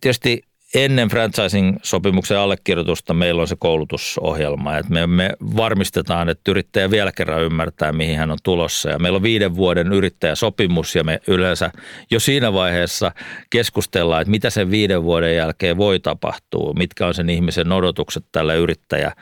Tietysti 0.00 0.42
ennen 0.74 1.08
franchising-sopimuksen 1.08 2.38
allekirjoitusta 2.38 3.14
meillä 3.14 3.42
on 3.42 3.48
se 3.48 3.56
koulutusohjelma. 3.58 4.76
Että 4.76 4.92
me, 4.92 5.06
me 5.06 5.30
varmistetaan, 5.56 6.28
että 6.28 6.50
yrittäjä 6.50 6.90
vielä 6.90 7.12
kerran 7.12 7.42
ymmärtää, 7.42 7.92
mihin 7.92 8.18
hän 8.18 8.30
on 8.30 8.38
tulossa. 8.42 8.90
Ja 8.90 8.98
meillä 8.98 9.16
on 9.16 9.22
viiden 9.22 9.56
vuoden 9.56 9.92
yrittäjäsopimus 9.92 10.94
ja 10.94 11.04
me 11.04 11.20
yleensä 11.26 11.70
jo 12.10 12.20
siinä 12.20 12.52
vaiheessa 12.52 13.12
keskustellaan, 13.50 14.22
että 14.22 14.30
mitä 14.30 14.50
sen 14.50 14.70
viiden 14.70 15.02
vuoden 15.02 15.36
jälkeen 15.36 15.76
voi 15.76 16.00
tapahtua, 16.00 16.72
mitkä 16.74 17.06
on 17.06 17.14
sen 17.14 17.30
ihmisen 17.30 17.72
odotukset 17.72 18.24
tälle 18.32 18.56
yrittäjä 18.56 19.12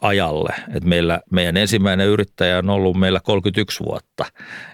ajalle. 0.00 0.54
Et 0.74 0.84
meillä, 0.84 1.20
meidän 1.32 1.56
ensimmäinen 1.56 2.06
yrittäjä 2.06 2.58
on 2.58 2.70
ollut 2.70 2.96
meillä 2.96 3.20
31 3.20 3.84
vuotta, 3.84 4.24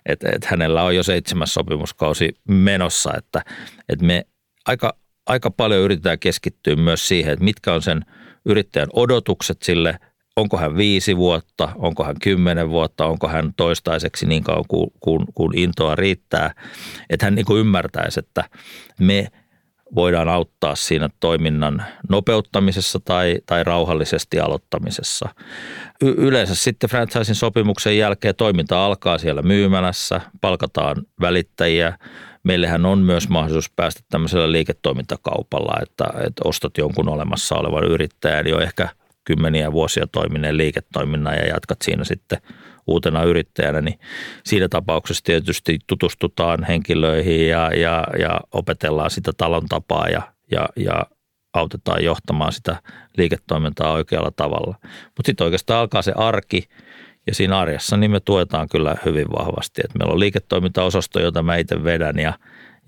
että 0.07 0.29
et 0.33 0.45
hänellä 0.45 0.83
on 0.83 0.97
jo 0.97 1.03
seitsemäs 1.03 1.55
sopimuskausi 1.55 2.35
menossa, 2.49 3.13
että 3.19 3.43
et 3.89 4.03
me 4.03 4.27
aika, 4.67 4.97
aika 5.27 5.51
paljon 5.51 5.81
yritetään 5.81 6.19
keskittyä 6.19 6.77
myös 6.77 7.09
siihen, 7.09 7.33
että 7.33 7.45
mitkä 7.45 7.75
on 7.75 7.83
sen 7.83 8.01
yrittäjän 8.45 8.89
odotukset 8.93 9.63
sille, 9.63 9.99
onko 10.37 10.57
hän 10.57 10.77
viisi 10.77 11.17
vuotta, 11.17 11.69
onko 11.77 12.05
hän 12.05 12.17
kymmenen 12.23 12.69
vuotta, 12.69 13.07
onko 13.07 13.29
hän 13.29 13.53
toistaiseksi 13.57 14.27
niin 14.27 14.45
kauan 14.45 14.65
kuin, 14.69 14.91
kuin, 15.01 15.27
kuin 15.35 15.59
intoa 15.59 15.95
riittää, 15.95 16.55
että 17.11 17.27
hän 17.27 17.35
niin 17.35 17.47
kuin 17.47 17.61
ymmärtäisi, 17.61 18.21
että 18.21 18.45
me– 19.01 19.29
voidaan 19.95 20.29
auttaa 20.29 20.75
siinä 20.75 21.09
toiminnan 21.21 21.85
nopeuttamisessa 22.09 23.01
tai, 23.05 23.39
tai 23.47 23.65
rauhallisesti 23.65 24.41
aloittamisessa. 24.41 25.29
Y- 26.03 26.15
yleensä 26.17 26.55
sitten 26.55 26.91
franchising 26.91 27.37
sopimuksen 27.37 27.99
jälkeen 27.99 28.35
toiminta 28.35 28.85
alkaa 28.85 29.19
siellä 29.19 29.43
myymälässä, 29.43 30.21
palkataan 30.41 30.97
välittäjiä. 31.21 31.99
Meillähän 32.43 32.87
on 32.87 32.99
myös 32.99 33.29
mahdollisuus 33.29 33.71
päästä 33.77 34.01
tämmöisellä 34.11 34.53
liiketoimintakaupalla, 34.53 35.81
että, 35.83 36.05
että 36.27 36.43
ostat 36.45 36.79
jonkun 36.79 37.09
olemassa 37.09 37.55
olevan 37.55 37.85
yrittäjän 37.85 38.47
jo 38.47 38.61
ehkä 38.61 38.89
kymmeniä 39.25 39.73
vuosia 39.73 40.07
toimineen 40.07 40.57
liiketoiminnan 40.57 41.35
ja 41.35 41.47
jatkat 41.47 41.79
siinä 41.83 42.05
sitten– 42.05 42.39
uutena 42.87 43.23
yrittäjänä, 43.23 43.81
niin 43.81 43.99
siinä 44.45 44.69
tapauksessa 44.69 45.25
tietysti 45.25 45.79
tutustutaan 45.87 46.65
henkilöihin 46.65 47.49
ja, 47.49 47.71
ja, 47.77 48.05
ja 48.19 48.41
opetellaan 48.53 49.11
sitä 49.11 49.33
talon 49.37 49.67
tapaa 49.69 50.09
ja, 50.09 50.23
ja, 50.51 50.69
ja 50.77 51.07
autetaan 51.55 52.05
johtamaan 52.05 52.53
sitä 52.53 52.77
liiketoimintaa 53.17 53.93
oikealla 53.93 54.31
tavalla. 54.37 54.75
Mutta 55.05 55.27
sitten 55.27 55.45
oikeastaan 55.45 55.81
alkaa 55.81 56.03
se 56.03 56.13
arki 56.17 56.69
ja 57.27 57.35
siinä 57.35 57.59
arjessa 57.59 57.97
niin 57.97 58.11
me 58.11 58.21
tuetaan 58.21 58.69
kyllä 58.69 58.97
hyvin 59.05 59.27
vahvasti. 59.39 59.83
Et 59.85 59.95
meillä 59.95 60.13
on 60.13 60.21
liiketoimintaosasto, 60.21 61.21
jota 61.21 61.43
mä 61.43 61.57
itse 61.57 61.85
vedän 61.85 62.19
ja, 62.19 62.39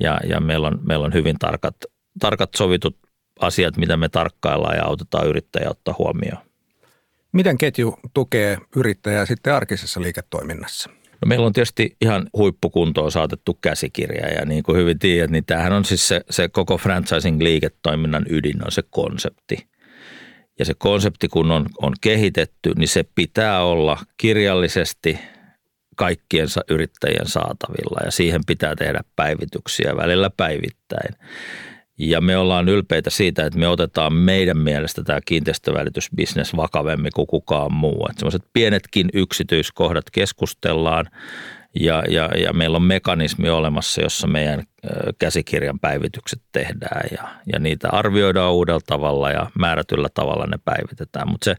ja, 0.01 0.21
ja 0.29 0.41
meillä, 0.41 0.67
on, 0.67 0.81
meillä 0.89 1.05
on 1.07 1.13
hyvin 1.13 1.37
tarkat, 1.39 1.77
tarkat 2.21 2.51
sovitut 2.57 2.97
asiat, 3.41 3.77
mitä 3.77 3.97
me 3.97 4.09
tarkkaillaan 4.09 4.77
ja 4.77 4.85
autetaan 4.85 5.27
yrittäjä 5.27 5.71
ottaa 5.71 5.95
huomioon. 5.99 6.46
Miten 7.37 7.59
ketju 7.59 7.99
tukee 8.15 8.59
yrittäjää 8.77 9.27
sitten 9.27 9.55
arkisessa 9.55 10.03
liiketoiminnassa? 10.03 10.91
No 10.91 11.27
meillä 11.27 11.47
on 11.47 11.53
tietysti 11.53 11.97
ihan 12.01 12.29
huippukuntoon 12.37 13.13
saatettu 13.13 13.59
käsikirja 13.61 14.29
ja 14.29 14.45
niin 14.45 14.63
kuin 14.63 14.79
hyvin 14.79 14.99
tiedät, 14.99 15.31
niin 15.31 15.45
tämähän 15.45 15.73
on 15.73 15.85
siis 15.85 16.09
se, 16.09 16.21
se 16.31 16.49
koko 16.49 16.79
franchising-liiketoiminnan 16.79 18.27
ydin 18.31 18.65
on 18.65 18.73
se 18.73 18.83
konsepti. 18.91 19.69
Ja 20.59 20.65
se 20.65 20.75
konsepti 20.79 21.29
kun 21.29 21.51
on, 21.51 21.67
on 21.83 21.93
kehitetty, 22.01 22.73
niin 22.77 22.89
se 22.89 23.05
pitää 23.15 23.63
olla 23.63 23.99
kirjallisesti 24.17 25.19
kaikkien 25.97 26.49
yrittäjien 26.71 27.29
saatavilla 27.29 28.01
ja 28.05 28.11
siihen 28.11 28.41
pitää 28.47 28.77
tehdä 28.77 29.01
päivityksiä 29.17 29.97
välillä 29.97 30.31
päivittäin. 30.37 31.15
Ja 31.99 32.21
me 32.21 32.37
ollaan 32.37 32.69
ylpeitä 32.69 33.11
siitä, 33.11 33.47
että 33.47 33.59
me 33.59 33.69
otetaan 33.69 34.13
meidän 34.13 34.59
mielestä 34.59 35.05
tämä 35.05 35.21
kiinteistövälitysbisnes 35.25 36.57
vakavemmin 36.57 37.13
kuin 37.15 37.27
kukaan 37.27 37.73
muu. 37.73 38.07
Että 38.11 38.21
sellaiset 38.21 38.45
pienetkin 38.53 39.09
yksityiskohdat 39.13 40.05
keskustellaan 40.13 41.07
ja, 41.81 42.03
ja, 42.09 42.31
ja 42.37 42.53
meillä 42.53 42.77
on 42.77 42.83
mekanismi 42.83 43.51
olemassa, 43.51 44.03
jossa 44.03 44.27
meidän 44.27 44.65
käsikirjan 45.19 45.81
päivitykset 45.81 46.43
tehdään 46.53 47.09
ja, 47.13 47.29
ja 47.53 47.59
niitä 47.59 47.89
arvioidaan 47.93 48.53
uudella 48.53 48.81
tavalla 48.87 49.31
ja 49.31 49.51
määrätyllä 49.59 50.09
tavalla 50.15 50.47
ne 50.47 50.59
päivitetään. 50.65 51.29
Mutta 51.31 51.45
se, 51.45 51.57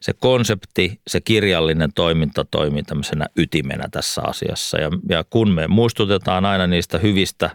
se 0.00 0.12
konsepti, 0.12 1.00
se 1.06 1.20
kirjallinen 1.20 1.90
toiminta 1.94 2.44
toimii 2.44 2.82
tämmöisenä 2.82 3.26
ytimenä 3.36 3.88
tässä 3.90 4.22
asiassa 4.22 4.80
ja, 4.80 4.90
ja 5.08 5.24
kun 5.30 5.50
me 5.50 5.68
muistutetaan 5.68 6.44
aina 6.44 6.66
niistä 6.66 6.98
hyvistä 6.98 7.50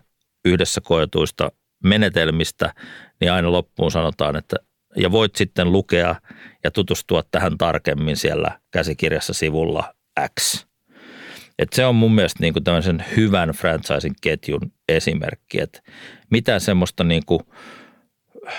yhdessä 0.45 0.81
koetuista 0.81 1.51
menetelmistä, 1.83 2.73
niin 3.21 3.31
aina 3.31 3.51
loppuun 3.51 3.91
sanotaan, 3.91 4.35
että 4.35 4.55
ja 4.95 5.11
voit 5.11 5.35
sitten 5.35 5.71
lukea 5.71 6.15
ja 6.63 6.71
tutustua 6.71 7.23
tähän 7.31 7.57
tarkemmin 7.57 8.17
siellä 8.17 8.59
käsikirjassa 8.71 9.33
sivulla 9.33 9.93
X. 10.39 10.65
Et 11.59 11.73
se 11.73 11.85
on 11.85 11.95
mun 11.95 12.15
mielestä 12.15 12.39
niin 12.41 12.53
kuin 12.53 12.63
tämmöisen 12.63 13.05
hyvän 13.15 13.49
franchising-ketjun 13.49 14.71
esimerkki, 14.89 15.61
että 15.61 15.81
mitään 16.31 16.61
semmoista 16.61 17.03
niin 17.03 17.25
kuin 17.25 17.39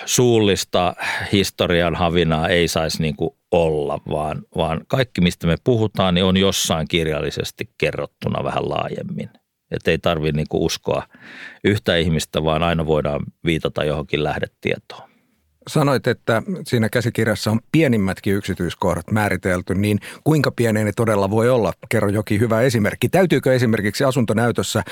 suullista 0.06 0.94
historian 1.32 1.94
havinaa 1.94 2.48
ei 2.48 2.68
saisi 2.68 3.02
niin 3.02 3.16
kuin 3.16 3.30
olla, 3.50 4.00
vaan, 4.10 4.42
vaan 4.56 4.80
kaikki 4.88 5.20
mistä 5.20 5.46
me 5.46 5.56
puhutaan, 5.64 6.14
niin 6.14 6.24
on 6.24 6.36
jossain 6.36 6.88
kirjallisesti 6.88 7.70
kerrottuna 7.78 8.44
vähän 8.44 8.68
laajemmin. 8.68 9.30
Että 9.70 9.90
ei 9.90 9.98
tarvitse 9.98 10.36
niinku 10.36 10.64
uskoa 10.64 11.02
yhtä 11.64 11.96
ihmistä, 11.96 12.44
vaan 12.44 12.62
aina 12.62 12.86
voidaan 12.86 13.20
viitata 13.44 13.84
johonkin 13.84 14.24
lähdetietoon. 14.24 15.10
Sanoit, 15.68 16.06
että 16.06 16.42
siinä 16.66 16.88
käsikirjassa 16.88 17.50
on 17.50 17.60
pienimmätkin 17.72 18.34
yksityiskohdat 18.34 19.10
määritelty, 19.10 19.74
niin 19.74 19.98
kuinka 20.24 20.50
pieni 20.50 20.84
ne 20.84 20.92
todella 20.96 21.30
voi 21.30 21.50
olla? 21.50 21.72
Kerro 21.88 22.08
jokin 22.08 22.40
hyvä 22.40 22.60
esimerkki. 22.60 23.08
Täytyykö 23.08 23.54
esimerkiksi 23.54 24.04
asuntonäytössä 24.04 24.82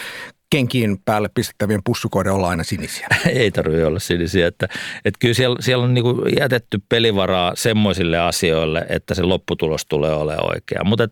kenkiin 0.51 0.99
päälle 1.05 1.31
pistettävien 1.35 1.81
pussukoiden 1.85 2.33
olla 2.33 2.49
aina 2.49 2.65
sinisiä? 2.65 3.07
Ei 3.27 3.51
tarvitse 3.51 3.87
olla 3.87 3.99
sinisiä. 3.99 4.47
Että, 4.47 4.69
että 5.05 5.19
kyllä 5.21 5.35
siellä, 5.35 5.57
siellä 5.61 5.85
on 5.85 5.95
niinku 5.95 6.25
jätetty 6.39 6.83
pelivaraa 6.89 7.53
semmoisille 7.57 8.19
asioille, 8.19 8.87
että 8.89 9.15
se 9.15 9.23
lopputulos 9.23 9.87
tulee 9.87 10.15
olemaan 10.15 10.55
oikea. 10.55 10.85
Mutta 10.85 11.09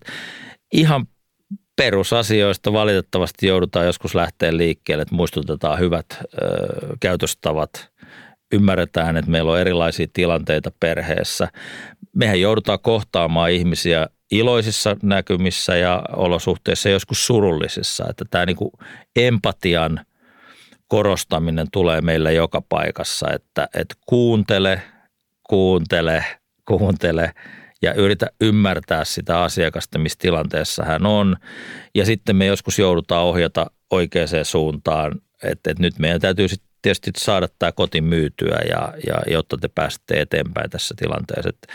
ihan 0.72 1.06
perusasioista 1.76 2.72
valitettavasti 2.72 3.46
joudutaan 3.46 3.86
joskus 3.86 4.14
lähteä 4.14 4.56
liikkeelle, 4.56 5.02
että 5.02 5.14
muistutetaan 5.14 5.78
hyvät 5.78 6.06
ö, 6.12 6.26
käytöstavat, 7.00 7.90
ymmärretään, 8.52 9.16
että 9.16 9.30
meillä 9.30 9.52
on 9.52 9.60
erilaisia 9.60 10.06
tilanteita 10.12 10.72
perheessä. 10.80 11.48
Mehän 12.12 12.40
joudutaan 12.40 12.78
kohtaamaan 12.82 13.50
ihmisiä 13.50 14.06
iloisissa 14.30 14.96
näkymissä 15.02 15.76
ja 15.76 16.02
olosuhteissa 16.16 16.88
joskus 16.88 17.26
surullisissa, 17.26 18.04
että 18.10 18.24
tämä 18.30 18.46
niin 18.46 18.56
kuin 18.56 18.70
empatian 19.16 20.00
korostaminen 20.88 21.66
tulee 21.72 22.00
meille 22.00 22.32
joka 22.32 22.62
paikassa, 22.68 23.26
että, 23.32 23.68
että 23.74 23.94
kuuntele, 24.06 24.82
kuuntele, 25.48 26.24
kuuntele– 26.64 27.32
ja 27.86 27.94
yritä 27.94 28.26
ymmärtää 28.40 29.04
sitä 29.04 29.42
asiakasta, 29.42 29.98
missä 29.98 30.18
tilanteessa 30.20 30.84
hän 30.84 31.06
on. 31.06 31.36
Ja 31.94 32.04
sitten 32.06 32.36
me 32.36 32.46
joskus 32.46 32.78
joudutaan 32.78 33.24
ohjata 33.24 33.66
oikeaan 33.90 34.28
suuntaan, 34.42 35.12
että, 35.42 35.70
että 35.70 35.82
nyt 35.82 35.98
meidän 35.98 36.20
täytyy 36.20 36.48
sitten 36.48 36.68
tietysti 36.82 37.10
saada 37.18 37.48
tämä 37.58 37.72
koti 37.72 38.00
myytyä, 38.00 38.58
ja, 38.70 38.92
ja, 39.06 39.32
jotta 39.32 39.56
te 39.56 39.68
pääsette 39.68 40.20
eteenpäin 40.20 40.70
tässä 40.70 40.94
tilanteessa. 40.98 41.48
Että 41.48 41.74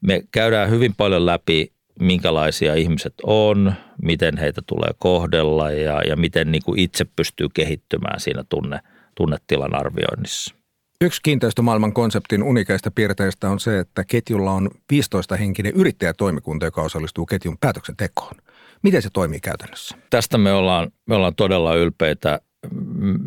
me 0.00 0.22
käydään 0.32 0.70
hyvin 0.70 0.94
paljon 0.96 1.26
läpi, 1.26 1.72
minkälaisia 2.00 2.74
ihmiset 2.74 3.14
on, 3.22 3.72
miten 4.02 4.36
heitä 4.36 4.62
tulee 4.66 4.90
kohdella 4.98 5.70
ja, 5.70 6.02
ja 6.02 6.16
miten 6.16 6.52
niin 6.52 6.62
kuin 6.64 6.78
itse 6.78 7.04
pystyy 7.16 7.46
kehittymään 7.54 8.20
siinä 8.20 8.44
tunne, 8.48 8.80
tunnetilan 9.14 9.74
arvioinnissa. 9.74 10.57
Yksi 11.04 11.20
kiinteistömaailman 11.22 11.92
konseptin 11.92 12.42
unikeista 12.42 12.90
piirteistä 12.90 13.50
on 13.50 13.60
se, 13.60 13.78
että 13.78 14.04
ketjulla 14.04 14.52
on 14.52 14.70
15-henkinen 14.92 15.72
yrittäjätoimikunta, 15.74 16.64
joka 16.64 16.82
osallistuu 16.82 17.26
ketjun 17.26 17.58
päätöksentekoon. 17.60 18.34
Miten 18.82 19.02
se 19.02 19.08
toimii 19.12 19.40
käytännössä? 19.40 19.96
Tästä 20.10 20.38
me 20.38 20.52
ollaan, 20.52 20.92
me 21.06 21.14
ollaan 21.14 21.34
todella 21.34 21.74
ylpeitä. 21.74 22.40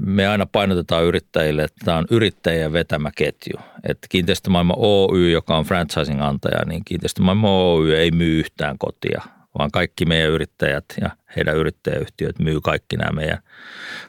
Me 0.06 0.28
aina 0.28 0.46
painotetaan 0.46 1.04
yrittäjille, 1.04 1.64
että 1.64 1.86
tämä 1.86 1.98
on 1.98 2.06
yrittäjien 2.12 2.74
vetämä 2.74 3.12
ketju. 3.16 3.54
Että 3.88 4.08
kiinteistömaailma 4.10 4.74
Oy, 4.78 5.32
joka 5.32 5.58
on 5.58 5.66
franchising-antaja, 5.66 6.66
niin 6.66 6.86
kiinteistömaailma 6.86 7.52
Oy 7.52 7.96
ei 7.96 8.12
myy 8.12 8.40
yhtään 8.40 8.78
kotia, 8.78 9.22
vaan 9.60 9.72
kaikki 9.72 10.06
meidän 10.06 10.30
yrittäjät 10.30 10.86
ja 11.02 11.10
heidän 11.36 11.58
yrittäjäyhtiöt 11.58 12.40
myy 12.40 12.62
kaikki 12.62 12.98
nämä 12.98 13.12
meidän 13.12 13.38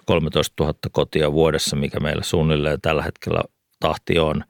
13 0.05 0.64
000 0.64 0.74
kotia 0.92 1.33
vuodessa, 1.33 1.76
mikä 1.76 2.00
meillä 2.00 2.22
suunnilleen 2.22 2.81
tällä 2.81 3.02
hetkellä 3.02 3.42
tahti 3.81 4.18
on. 4.18 4.44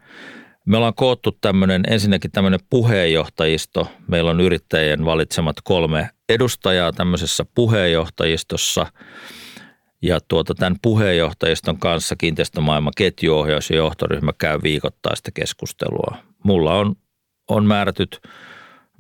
Me 0.67 0.77
ollaan 0.77 0.95
koottu 0.95 1.39
tämmöinen, 1.41 1.83
ensinnäkin 1.89 2.31
tämmöinen 2.31 2.61
puheenjohtajisto. 2.71 3.89
Meillä 4.09 4.31
on 4.31 4.41
yrittäjien 4.41 5.05
valitsemat 5.05 5.57
kolme 5.65 6.11
edustajaa 6.29 6.93
tämmöisessä 6.93 7.45
puheenjohtajistossa. 7.55 8.87
Ja 10.03 10.19
tuota, 10.29 10.55
tämän 10.55 10.77
puheenjohtajiston 10.83 11.79
kanssa 11.79 12.17
kiinteistömaailman 12.17 12.93
ketjuohjaus 12.97 13.71
ja 13.71 13.77
johtoryhmä 13.77 14.33
käy 14.39 14.59
viikoittaista 14.63 15.31
keskustelua. 15.35 16.17
Mulla 16.45 16.75
on, 16.75 16.97
on 17.49 17.67
määrätyt 17.67 18.21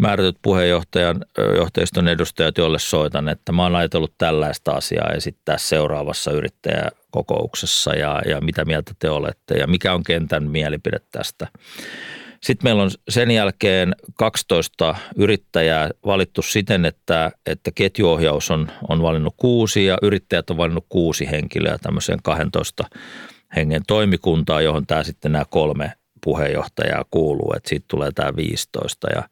määrätyt 0.03 0.37
puheenjohtajan 0.43 1.25
johtajiston 1.57 2.09
edustajat, 2.09 2.59
joille 2.59 2.79
soitan, 2.79 3.29
että 3.29 3.53
mä 3.53 3.63
oon 3.63 3.77
ajatellut 3.77 4.15
tällaista 4.19 4.73
asiaa 4.73 5.11
esittää 5.17 5.59
seuraavassa 5.59 6.31
yrittäjäkokouksessa 6.31 7.95
ja, 7.95 8.23
ja 8.27 8.41
mitä 8.41 8.65
mieltä 8.65 8.93
te 8.99 9.11
olette 9.11 9.59
ja 9.59 9.67
mikä 9.67 9.95
on 9.95 10.03
kentän 10.03 10.51
mielipide 10.51 10.99
tästä. 11.13 11.49
Sitten 12.43 12.67
meillä 12.67 12.83
on 12.83 12.91
sen 13.09 13.31
jälkeen 13.31 13.95
12 14.19 14.95
yrittäjää 15.17 15.91
valittu 16.07 16.43
siten, 16.43 16.85
että, 16.85 17.31
että 17.47 17.71
ketjuohjaus 17.75 18.51
on, 18.51 18.69
on 18.89 19.03
valinnut 19.03 19.35
kuusi 19.37 19.85
ja 19.85 19.99
yrittäjät 20.03 20.51
on 20.51 20.57
valinnut 20.57 20.87
kuusi 20.89 21.31
henkilöä 21.31 21.79
tämmöiseen 21.83 22.19
12 22.23 22.85
hengen 23.57 23.83
toimikuntaa, 23.87 24.61
johon 24.61 24.87
tämä 24.87 25.03
sitten 25.03 25.33
nämä 25.33 25.45
kolme 25.51 25.93
puheenjohtajaa 26.25 27.05
kuuluu, 27.11 27.53
että 27.57 27.69
siitä 27.69 27.85
tulee 27.89 28.11
tämä 28.15 28.37
15. 28.37 29.09
Ja 29.15 29.23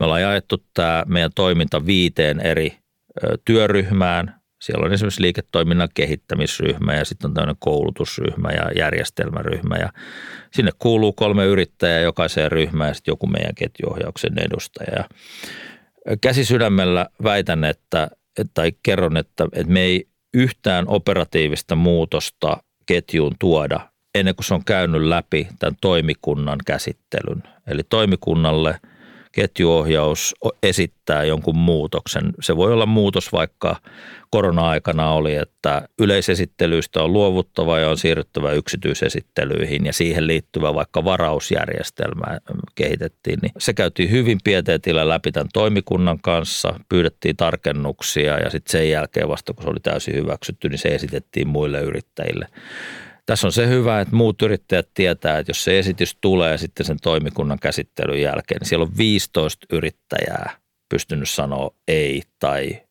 me 0.00 0.04
ollaan 0.04 0.22
jaettu 0.22 0.64
tämä 0.74 1.04
meidän 1.06 1.30
toiminta 1.34 1.86
viiteen 1.86 2.40
eri 2.40 2.78
työryhmään. 3.44 4.34
Siellä 4.62 4.86
on 4.86 4.92
esimerkiksi 4.92 5.22
liiketoiminnan 5.22 5.88
kehittämisryhmä 5.94 6.94
ja 6.94 7.04
sitten 7.04 7.28
on 7.28 7.34
tämmöinen 7.34 7.56
koulutusryhmä 7.58 8.50
ja 8.50 8.70
järjestelmäryhmä. 8.76 9.76
Ja 9.76 9.92
sinne 10.52 10.70
kuuluu 10.78 11.12
kolme 11.12 11.44
yrittäjää 11.44 12.00
jokaiseen 12.00 12.52
ryhmään 12.52 12.88
ja 12.88 12.94
sitten 12.94 13.12
joku 13.12 13.26
meidän 13.26 13.54
ketjuohjauksen 13.54 14.38
edustaja. 14.38 15.04
Käsi 16.20 16.44
sydämellä 16.44 17.06
väitän, 17.22 17.64
että, 17.64 18.10
tai 18.54 18.72
kerron, 18.82 19.16
että, 19.16 19.46
että 19.52 19.72
me 19.72 19.80
ei 19.80 20.08
yhtään 20.34 20.84
operatiivista 20.88 21.76
muutosta 21.76 22.56
ketjuun 22.86 23.34
tuoda 23.38 23.93
ennen 24.14 24.34
kuin 24.34 24.44
se 24.44 24.54
on 24.54 24.64
käynyt 24.64 25.02
läpi 25.02 25.48
tämän 25.58 25.76
toimikunnan 25.80 26.58
käsittelyn. 26.66 27.42
Eli 27.66 27.82
toimikunnalle 27.88 28.80
ketjuohjaus 29.34 30.34
esittää 30.62 31.24
jonkun 31.24 31.56
muutoksen. 31.56 32.32
Se 32.40 32.56
voi 32.56 32.72
olla 32.72 32.86
muutos 32.86 33.32
vaikka 33.32 33.76
korona-aikana 34.30 35.12
oli, 35.12 35.34
että 35.34 35.88
yleisesittelyistä 35.98 37.02
on 37.02 37.12
luovuttava 37.12 37.78
ja 37.78 37.90
on 37.90 37.98
siirryttävä 37.98 38.52
yksityisesittelyihin 38.52 39.86
ja 39.86 39.92
siihen 39.92 40.26
liittyvä 40.26 40.74
vaikka 40.74 41.04
varausjärjestelmä 41.04 42.38
kehitettiin. 42.74 43.38
Niin 43.42 43.52
se 43.58 43.72
käytiin 43.72 44.10
hyvin 44.10 44.38
pieteetillä 44.44 45.08
läpi 45.08 45.32
tämän 45.32 45.48
toimikunnan 45.52 46.18
kanssa, 46.22 46.74
pyydettiin 46.88 47.36
tarkennuksia 47.36 48.38
ja 48.38 48.50
sitten 48.50 48.72
sen 48.72 48.90
jälkeen 48.90 49.28
vasta 49.28 49.52
kun 49.52 49.62
se 49.62 49.70
oli 49.70 49.80
täysin 49.82 50.14
hyväksytty, 50.14 50.68
niin 50.68 50.78
se 50.78 50.88
esitettiin 50.88 51.48
muille 51.48 51.80
yrittäjille. 51.80 52.46
Tässä 53.26 53.46
on 53.46 53.52
se 53.52 53.68
hyvä, 53.68 54.00
että 54.00 54.16
muut 54.16 54.42
yrittäjät 54.42 54.88
tietää, 54.94 55.38
että 55.38 55.50
jos 55.50 55.64
se 55.64 55.78
esitys 55.78 56.18
tulee 56.20 56.58
sitten 56.58 56.86
sen 56.86 56.96
toimikunnan 57.02 57.58
käsittelyn 57.58 58.22
jälkeen, 58.22 58.58
niin 58.58 58.68
siellä 58.68 58.82
on 58.82 58.96
15 58.98 59.66
yrittäjää 59.72 60.56
pystynyt 60.88 61.28
sanoa 61.28 61.70
ei 61.88 62.22
tai 62.38 62.82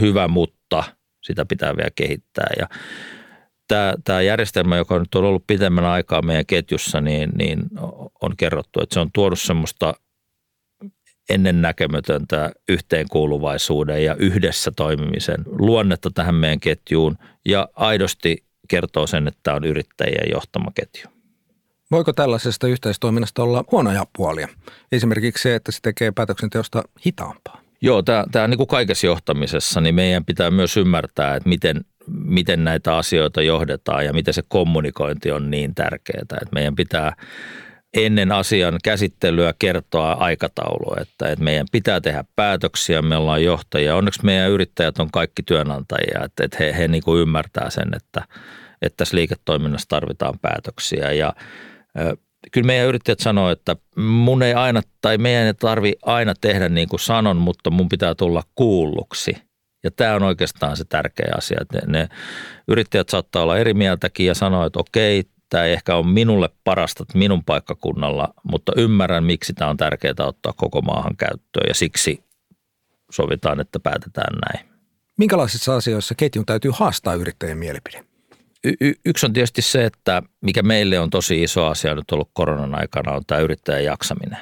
hyvä, 0.00 0.28
mutta 0.28 0.84
sitä 1.22 1.44
pitää 1.44 1.76
vielä 1.76 1.90
kehittää. 1.94 2.50
Ja 2.58 2.68
tämä, 3.68 3.94
tämä 4.04 4.22
järjestelmä, 4.22 4.76
joka 4.76 4.98
nyt 4.98 5.14
on 5.14 5.24
ollut 5.24 5.46
pitemmän 5.46 5.84
aikaa 5.84 6.22
meidän 6.22 6.46
ketjussa, 6.46 7.00
niin, 7.00 7.30
niin 7.38 7.58
on 8.22 8.36
kerrottu, 8.36 8.80
että 8.80 8.94
se 8.94 9.00
on 9.00 9.10
tuonut 9.14 9.40
semmoista 9.40 9.94
ennennäkemätöntä 11.28 12.52
yhteenkuuluvaisuuden 12.68 14.04
ja 14.04 14.14
yhdessä 14.14 14.70
toimimisen 14.76 15.44
luonnetta 15.46 16.10
tähän 16.14 16.34
meidän 16.34 16.60
ketjuun 16.60 17.18
ja 17.44 17.68
aidosti 17.74 18.47
kertoo 18.68 19.06
sen, 19.06 19.28
että 19.28 19.40
tämä 19.42 19.56
on 19.56 19.64
yrittäjien 19.64 20.30
johtama 20.32 20.70
ketju. 20.74 21.10
Voiko 21.90 22.12
tällaisesta 22.12 22.66
yhteistoiminnasta 22.66 23.42
olla 23.42 23.64
huonoja 23.72 24.06
puolia? 24.16 24.48
Esimerkiksi 24.92 25.42
se, 25.42 25.54
että 25.54 25.72
se 25.72 25.78
tekee 25.82 26.10
päätöksenteosta 26.10 26.82
hitaampaa. 27.06 27.60
Joo, 27.80 28.02
tämä, 28.02 28.24
tämä 28.32 28.48
niin 28.48 28.58
kuin 28.58 28.66
kaikessa 28.66 29.06
johtamisessa, 29.06 29.80
niin 29.80 29.94
meidän 29.94 30.24
pitää 30.24 30.50
myös 30.50 30.76
ymmärtää, 30.76 31.36
että 31.36 31.48
miten, 31.48 31.84
miten 32.06 32.64
näitä 32.64 32.96
asioita 32.96 33.42
johdetaan 33.42 34.04
ja 34.04 34.12
miten 34.12 34.34
se 34.34 34.42
kommunikointi 34.48 35.30
on 35.30 35.50
niin 35.50 35.74
tärkeää. 35.74 36.22
Että 36.22 36.36
meidän 36.52 36.74
pitää 36.74 37.12
ennen 37.96 38.32
asian 38.32 38.78
käsittelyä 38.84 39.54
kertoa 39.58 40.12
aikataulu, 40.12 41.00
että, 41.00 41.28
että 41.28 41.44
meidän 41.44 41.66
pitää 41.72 42.00
tehdä 42.00 42.24
päätöksiä, 42.36 43.02
me 43.02 43.16
ollaan 43.16 43.44
johtajia. 43.44 43.96
Onneksi 43.96 44.24
meidän 44.24 44.50
yrittäjät 44.50 44.98
on 44.98 45.10
kaikki 45.10 45.42
työnantajia, 45.42 46.24
että, 46.24 46.44
että 46.44 46.56
he, 46.60 46.74
he 46.78 46.88
niin 46.88 47.02
kuin 47.02 47.20
ymmärtää 47.20 47.70
sen, 47.70 47.88
että, 47.96 48.24
että 48.82 48.96
tässä 48.96 49.16
liiketoiminnassa 49.16 49.88
tarvitaan 49.88 50.38
päätöksiä 50.42 51.12
ja 51.12 51.32
kyllä 52.52 52.66
meidän 52.66 52.88
yrittäjät 52.88 53.20
sanoo, 53.20 53.50
että 53.50 53.76
mun 53.96 54.42
ei 54.42 54.54
aina, 54.54 54.82
tai 55.00 55.18
meidän 55.18 55.46
ei 55.46 55.54
tarvi 55.54 55.94
aina 56.02 56.34
tehdä 56.40 56.68
niin 56.68 56.88
kuin 56.88 57.00
sanon, 57.00 57.36
mutta 57.36 57.70
mun 57.70 57.88
pitää 57.88 58.14
tulla 58.14 58.42
kuulluksi. 58.54 59.36
Ja 59.84 59.90
tämä 59.90 60.14
on 60.14 60.22
oikeastaan 60.22 60.76
se 60.76 60.84
tärkeä 60.84 61.32
asia, 61.36 61.58
että 61.60 61.78
ne, 61.78 61.98
ne 61.98 62.08
yrittäjät 62.68 63.08
saattaa 63.08 63.42
olla 63.42 63.58
eri 63.58 63.74
mieltäkin 63.74 64.26
ja 64.26 64.34
sanoa, 64.34 64.66
että 64.66 64.78
okei, 64.78 65.24
tämä 65.48 65.64
ei 65.64 65.72
ehkä 65.72 65.96
ole 65.96 66.06
minulle 66.06 66.48
parasta 66.64 67.04
minun 67.14 67.44
paikkakunnalla, 67.44 68.34
mutta 68.42 68.72
ymmärrän, 68.76 69.24
miksi 69.24 69.54
tämä 69.54 69.70
on 69.70 69.76
tärkeää 69.76 70.14
ottaa 70.18 70.52
koko 70.52 70.80
maahan 70.80 71.16
käyttöön 71.16 71.68
ja 71.68 71.74
siksi 71.74 72.24
sovitaan, 73.10 73.60
että 73.60 73.80
päätetään 73.80 74.34
näin. 74.46 74.68
Minkälaisissa 75.18 75.76
asioissa 75.76 76.14
ketjun 76.14 76.46
täytyy 76.46 76.70
haastaa 76.74 77.14
yrittäjän 77.14 77.58
mielipide? 77.58 78.04
Y- 78.64 78.94
yksi 79.04 79.26
on 79.26 79.32
tietysti 79.32 79.62
se, 79.62 79.84
että 79.84 80.22
mikä 80.40 80.62
meille 80.62 80.98
on 80.98 81.10
tosi 81.10 81.42
iso 81.42 81.66
asia 81.66 81.94
nyt 81.94 82.10
ollut 82.10 82.30
koronan 82.32 82.74
aikana, 82.74 83.12
on 83.12 83.22
tämä 83.26 83.40
yrittäjän 83.40 83.84
jaksaminen. 83.84 84.38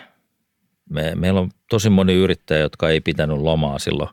Me, 0.91 1.13
meillä 1.15 1.41
on 1.41 1.51
tosi 1.71 1.91
moni 1.91 2.15
yrittäjä, 2.15 2.61
jotka 2.61 2.89
ei 2.89 3.01
pitänyt 3.01 3.39
lomaa 3.39 3.79
silloin 3.79 4.11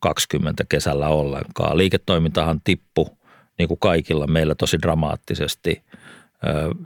20 0.00 0.64
kesällä 0.68 1.08
ollenkaan. 1.08 1.78
Liiketoimintahan 1.78 2.60
tippu 2.64 3.18
niin 3.58 3.68
kuin 3.68 3.80
kaikilla 3.80 4.26
meillä 4.26 4.54
tosi 4.54 4.78
dramaattisesti 4.82 5.82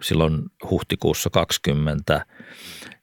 silloin 0.03 0.43
huhtikuussa 0.71 1.31
20. 1.31 2.27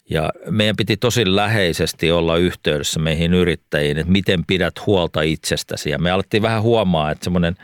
Ja 0.10 0.30
meidän 0.50 0.76
piti 0.76 0.98
tosi 0.98 1.36
läheisesti 1.36 2.12
olla 2.12 2.38
yhteydessä 2.38 3.00
meihin 3.00 3.34
yrittäjiin, 3.34 3.98
että 3.98 4.12
miten 4.12 4.46
pidät 4.46 4.86
huolta 4.86 5.22
itsestäsi. 5.22 5.90
Ja 5.90 5.98
me 5.98 6.12
alettiin 6.12 6.44
vähän 6.44 6.62
huomaa, 6.62 7.12
että 7.12 7.24
semmoinen 7.24 7.56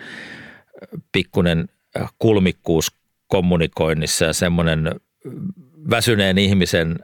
pikkuinen 1.11 1.69
kulmikkuus 2.19 2.91
kommunikoinnissa 3.27 4.25
ja 4.25 4.33
semmoinen 4.33 4.91
väsyneen 5.89 6.37
ihmisen 6.37 6.99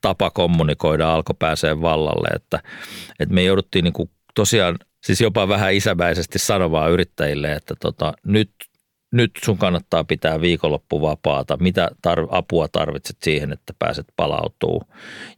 tapa 0.00 0.30
kommunikoida 0.30 1.14
alkoi 1.14 1.36
pääsee 1.38 1.80
vallalle, 1.80 2.28
että, 2.28 2.62
että 3.20 3.34
me 3.34 3.42
jouduttiin 3.42 3.82
niin 3.82 3.92
kuin 3.92 4.10
tosiaan 4.34 4.78
siis 5.04 5.20
jopa 5.20 5.48
vähän 5.48 5.74
isämäisesti 5.74 6.38
sanomaan 6.38 6.90
yrittäjille, 6.90 7.52
että 7.52 7.74
tota, 7.80 8.12
nyt, 8.24 8.50
nyt 9.16 9.30
sun 9.44 9.58
kannattaa 9.58 10.04
pitää 10.04 10.40
viikonloppuvapaata, 10.40 11.56
mitä 11.56 11.90
tar- 12.08 12.28
apua 12.30 12.68
tarvitset 12.68 13.16
siihen, 13.22 13.52
että 13.52 13.74
pääset 13.78 14.06
palautuu. 14.16 14.82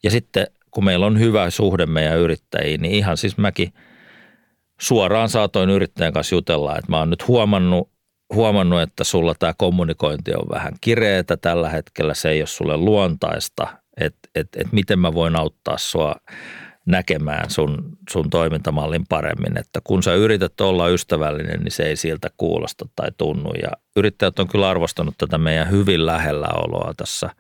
Ja 0.03 0.11
sitten 0.11 0.47
kun 0.71 0.85
meillä 0.85 1.07
on 1.07 1.19
hyvä 1.19 1.51
suhde 1.51 1.87
meidän 1.87 2.19
yrittäjiin, 2.19 2.83
niin 2.83 2.95
ihan 2.95 3.17
siis 3.17 3.39
mäkin 3.39 3.73
suoraan 4.81 5.29
saatoin 5.29 5.71
yrittäjän 5.71 6.13
kanssa 6.13 6.35
jutella, 6.35 6.79
että 6.79 6.93
mä 6.93 6.99
oon 6.99 7.11
nyt 7.11 7.29
huomannut, 7.29 7.91
huomannut, 8.35 8.81
että 8.81 9.05
sulla 9.05 9.35
tämä 9.35 9.53
kommunikointi 9.59 10.35
on 10.35 10.49
vähän 10.53 10.73
kireetä 10.81 11.37
tällä 11.37 11.69
hetkellä, 11.71 12.15
se 12.15 12.31
ei 12.31 12.41
ole 12.41 12.47
sulle 12.47 12.77
luontaista, 12.77 13.67
että 14.01 14.29
et, 14.35 14.49
et 14.57 14.73
miten 14.73 14.99
mä 14.99 15.15
voin 15.15 15.37
auttaa 15.37 15.79
sua 15.79 16.15
näkemään 16.89 17.51
sun, 17.51 17.99
sun 18.11 18.31
toimintamallin 18.31 19.05
paremmin, 19.09 19.59
että 19.59 19.81
kun 19.85 20.03
sä 20.03 20.15
yrität 20.15 20.61
olla 20.61 20.89
ystävällinen, 20.89 21.61
niin 21.61 21.73
se 21.73 21.83
ei 21.83 21.97
siltä 21.97 22.31
kuulosta 22.37 22.89
tai 22.97 23.09
tunnu 23.19 23.51
ja 23.63 23.71
yrittäjät 23.97 24.39
on 24.39 24.49
kyllä 24.49 24.69
arvostanut 24.69 25.15
tätä 25.19 25.39
meidän 25.39 25.71
hyvin 25.71 26.07
lähellä 26.07 26.49
oloa 26.55 26.95
tässä 26.97 27.31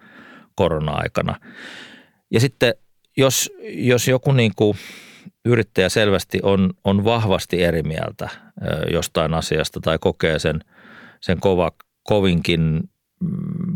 korona-aikana. 0.55 1.35
Ja 2.31 2.41
sitten 2.41 2.75
jos, 3.17 3.53
jos 3.69 4.09
joku 4.09 4.33
niin 4.33 4.53
kuin 4.57 4.77
yrittäjä 5.45 5.89
selvästi 5.89 6.41
on, 6.43 6.71
on 6.85 7.05
vahvasti 7.05 7.63
eri 7.63 7.83
mieltä 7.83 8.29
jostain 8.93 9.35
asiasta 9.35 9.81
tai 9.81 9.99
kokee 10.01 10.39
sen– 10.39 10.61
sen 11.21 11.41
kova, 11.41 11.73
kovinkin 12.03 12.91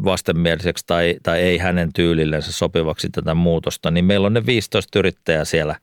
vastenmieliseksi 0.04 0.84
tai, 0.86 1.16
tai 1.22 1.40
ei 1.40 1.58
hänen 1.58 1.92
tyylillensä 1.92 2.52
sopivaksi 2.52 3.08
tätä 3.08 3.34
muutosta, 3.34 3.90
niin 3.90 4.04
meillä 4.04 4.26
on 4.26 4.32
ne 4.32 4.46
15 4.46 4.98
yrittäjää 4.98 5.44
siellä 5.44 5.76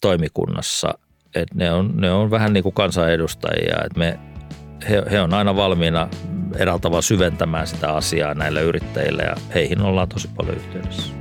toimikunnassa. 0.00 0.98
Et 1.34 1.54
ne, 1.54 1.72
on, 1.72 1.92
ne 1.96 2.10
on 2.12 2.30
vähän 2.30 2.52
niin 2.52 2.62
kuin 2.62 2.74
kansanedustajia, 2.74 3.76
että 3.84 3.98
me, 3.98 4.18
he, 4.88 5.02
he 5.10 5.20
on 5.20 5.34
aina 5.34 5.56
valmiina 5.56 6.08
eräällä 6.58 7.02
syventämään 7.02 7.66
sitä 7.66 7.92
asiaa 7.92 8.34
näille 8.34 8.62
yrittäjille 8.62 9.22
ja 9.22 9.36
heihin 9.54 9.80
ollaan 9.80 10.08
tosi 10.08 10.28
paljon 10.36 10.56
yhteydessä. 10.56 11.19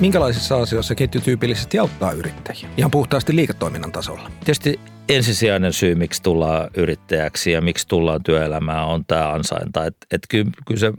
Minkälaisissa 0.00 0.62
asioissa 0.62 0.94
ketju 0.94 1.20
tyypillisesti 1.20 1.78
auttaa 1.78 2.12
yrittäjiä? 2.12 2.68
Ihan 2.76 2.90
puhtaasti 2.90 3.36
liiketoiminnan 3.36 3.92
tasolla. 3.92 4.30
Tietysti 4.44 4.80
ensisijainen 5.08 5.72
syy, 5.72 5.94
miksi 5.94 6.22
tullaan 6.22 6.70
yrittäjäksi 6.76 7.52
ja 7.52 7.60
miksi 7.60 7.88
tullaan 7.88 8.22
työelämään, 8.22 8.86
on 8.86 9.04
tämä 9.06 9.32
ansainta. 9.32 9.86
Et, 9.86 9.96
et 10.10 10.20
kyllä, 10.28 10.50
kyllä 10.66 10.80
se, 10.80 10.92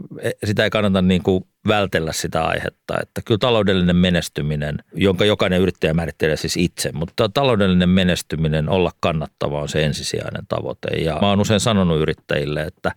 sitä 0.43 0.63
ei 0.63 0.69
kannata 0.69 1.01
niin 1.01 1.23
kuin 1.23 1.45
vältellä 1.67 2.11
sitä 2.11 2.45
aihetta. 2.45 2.99
Että 3.01 3.21
kyllä 3.25 3.37
taloudellinen 3.37 3.95
menestyminen, 3.95 4.77
jonka 4.93 5.25
jokainen 5.25 5.61
yrittäjä 5.61 5.93
määrittelee 5.93 6.37
siis 6.37 6.57
itse, 6.57 6.91
mutta 6.91 7.29
taloudellinen 7.29 7.89
menestyminen, 7.89 8.69
olla 8.69 8.91
kannattava 8.99 9.61
on 9.61 9.69
se 9.69 9.85
ensisijainen 9.85 10.47
tavoite. 10.47 10.87
Ja 10.87 11.17
mä 11.21 11.29
oon 11.29 11.39
usein 11.39 11.59
sanonut 11.59 11.99
yrittäjille, 11.99 12.61
että 12.61 12.91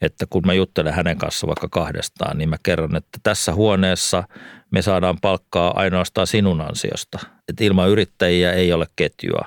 että 0.00 0.26
kun 0.30 0.42
mä 0.46 0.54
juttelen 0.54 0.94
hänen 0.94 1.18
kanssa 1.18 1.46
vaikka 1.46 1.68
kahdestaan, 1.70 2.38
niin 2.38 2.48
mä 2.48 2.56
kerron, 2.62 2.96
että 2.96 3.18
tässä 3.22 3.54
huoneessa 3.54 4.24
me 4.70 4.82
saadaan 4.82 5.16
palkkaa 5.22 5.72
ainoastaan 5.76 6.26
sinun 6.26 6.60
ansiosta. 6.60 7.18
Että 7.48 7.64
ilman 7.64 7.88
yrittäjiä 7.88 8.52
ei 8.52 8.72
ole 8.72 8.86
ketjua. 8.96 9.44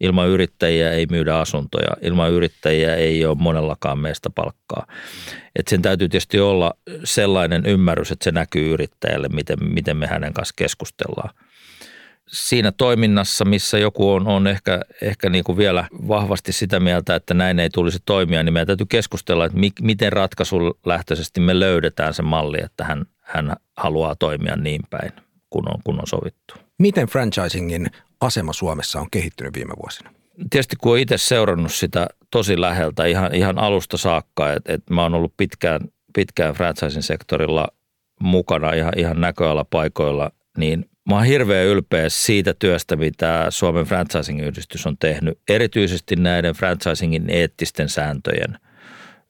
Ilman 0.00 0.28
yrittäjiä 0.28 0.92
ei 0.92 1.06
myydä 1.10 1.38
asuntoja. 1.38 1.96
Ilman 2.02 2.30
yrittäjiä 2.30 2.94
ei 2.94 3.26
ole 3.26 3.36
monellakaan 3.40 3.98
meistä 3.98 4.30
palkkaa. 4.30 4.86
Et 5.56 5.68
sen 5.68 5.82
täytyy 5.82 6.08
tietysti 6.08 6.40
olla 6.40 6.74
sellainen 7.04 7.66
ymmärrys, 7.66 8.12
että 8.12 8.24
se 8.24 8.30
näkyy 8.30 8.72
yrittäjälle, 8.72 9.28
miten, 9.28 9.58
miten 9.60 9.96
me 9.96 10.06
hänen 10.06 10.32
kanssa 10.32 10.54
keskustellaan 10.56 11.30
siinä 12.28 12.72
toiminnassa, 12.72 13.44
missä 13.44 13.78
joku 13.78 14.10
on, 14.10 14.26
on 14.26 14.46
ehkä, 14.46 14.80
ehkä 15.02 15.30
niin 15.30 15.44
kuin 15.44 15.58
vielä 15.58 15.88
vahvasti 16.08 16.52
sitä 16.52 16.80
mieltä, 16.80 17.14
että 17.14 17.34
näin 17.34 17.58
ei 17.58 17.70
tulisi 17.70 17.98
toimia, 18.04 18.42
niin 18.42 18.52
meidän 18.52 18.66
täytyy 18.66 18.86
keskustella, 18.86 19.44
että 19.44 19.58
mi, 19.58 19.70
miten 19.80 20.12
ratkaisulähtöisesti 20.12 21.40
me 21.40 21.60
löydetään 21.60 22.14
se 22.14 22.22
malli, 22.22 22.58
että 22.64 22.84
hän, 22.84 23.04
hän 23.20 23.56
haluaa 23.76 24.14
toimia 24.14 24.56
niin 24.56 24.82
päin, 24.90 25.12
kun 25.50 25.68
on, 25.68 25.80
kun 25.84 26.00
on 26.00 26.06
sovittu. 26.06 26.54
Miten 26.78 27.06
franchisingin 27.06 27.86
asema 28.20 28.52
Suomessa 28.52 29.00
on 29.00 29.10
kehittynyt 29.10 29.54
viime 29.54 29.74
vuosina? 29.82 30.10
Tietysti 30.50 30.76
kun 30.76 30.92
olen 30.92 31.02
itse 31.02 31.18
seurannut 31.18 31.72
sitä 31.72 32.06
tosi 32.30 32.60
läheltä 32.60 33.04
ihan, 33.04 33.34
ihan 33.34 33.58
alusta 33.58 33.96
saakka, 33.96 34.52
että, 34.52 34.72
että 34.72 34.94
mä 34.94 35.02
oon 35.02 35.14
ollut 35.14 35.34
pitkään, 35.36 35.80
pitkään 36.14 36.54
franchising 36.54 37.02
sektorilla 37.02 37.68
mukana 38.20 38.72
ihan, 38.72 38.92
ihan 38.96 39.20
näköalapaikoilla, 39.20 40.30
niin 40.58 40.90
Mä 41.08 41.14
oon 41.14 41.24
hirveän 41.24 41.66
ylpeä 41.66 42.08
siitä 42.08 42.54
työstä, 42.58 42.96
mitä 42.96 43.46
Suomen 43.50 43.86
franchising-yhdistys 43.86 44.86
on 44.86 44.98
tehnyt, 44.98 45.38
erityisesti 45.48 46.16
näiden 46.16 46.54
franchisingin 46.54 47.30
eettisten 47.30 47.88
sääntöjen 47.88 48.58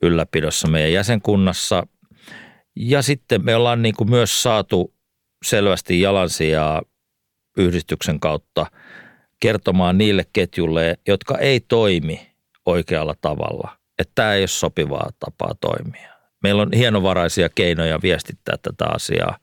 ylläpidossa 0.02 0.68
meidän 0.68 0.92
jäsenkunnassa. 0.92 1.87
Ja 2.76 3.02
sitten 3.02 3.44
me 3.44 3.56
ollaan 3.56 3.82
niin 3.82 3.94
kuin 3.94 4.11
myös 4.11 4.42
saatu 4.42 4.94
selvästi 5.44 6.00
jalansijaa 6.00 6.82
yhdistyksen 7.56 8.20
kautta 8.20 8.66
kertomaan 9.40 9.98
niille 9.98 10.26
ketjulle, 10.32 10.98
jotka 11.08 11.38
ei 11.38 11.61
toimi 11.61 12.32
oikealla 12.66 13.14
tavalla, 13.20 13.76
että 13.98 14.12
tämä 14.14 14.35
ei 14.35 14.42
ole 14.42 14.46
sopivaa 14.46 15.11
tapaa 15.18 15.54
toimia. 15.61 16.12
Meillä 16.42 16.62
on 16.62 16.72
hienovaraisia 16.76 17.48
keinoja 17.48 18.02
viestittää 18.02 18.56
tätä 18.62 18.85
asiaa. 18.94 19.38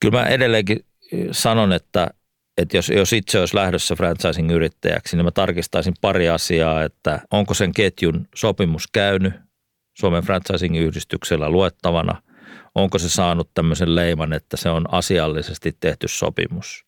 Kyllä 0.00 0.18
mä 0.18 0.26
edelleenkin 0.26 0.84
sanon, 1.30 1.72
että, 1.72 2.08
että 2.58 2.76
jos, 2.76 2.88
jos 2.88 3.12
itse 3.12 3.40
olisi 3.40 3.56
lähdössä 3.56 3.94
franchising-yrittäjäksi, 3.94 5.16
niin 5.16 5.24
mä 5.24 5.30
tarkistaisin 5.30 5.94
pari 6.00 6.28
asiaa, 6.28 6.82
että 6.82 7.20
onko 7.30 7.54
sen 7.54 7.72
ketjun 7.72 8.28
sopimus 8.34 8.86
käynyt 8.92 9.34
Suomen 9.98 10.22
franchising-yhdistyksellä 10.22 11.50
luettavana, 11.50 12.22
onko 12.74 12.98
se 12.98 13.08
saanut 13.08 13.50
tämmöisen 13.54 13.94
leiman, 13.94 14.32
että 14.32 14.56
se 14.56 14.70
on 14.70 14.94
asiallisesti 14.94 15.76
tehty 15.80 16.08
sopimus. 16.08 16.86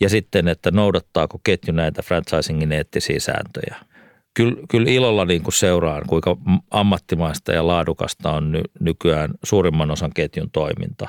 Ja 0.00 0.08
sitten, 0.08 0.48
että 0.48 0.70
noudattaako 0.70 1.40
ketju 1.44 1.74
näitä 1.74 2.02
franchisingin 2.02 2.72
eettisiä 2.72 3.20
sääntöjä. 3.20 3.76
Kyllä, 4.34 4.56
kyllä 4.68 4.90
ilolla 4.90 5.24
niin 5.24 5.42
kuin 5.42 5.54
seuraan, 5.54 6.02
kuinka 6.06 6.36
ammattimaista 6.70 7.52
ja 7.52 7.66
laadukasta 7.66 8.32
on 8.32 8.52
ny, 8.52 8.60
nykyään 8.80 9.30
suurimman 9.42 9.90
osan 9.90 10.10
ketjun 10.14 10.50
toiminta. 10.50 11.08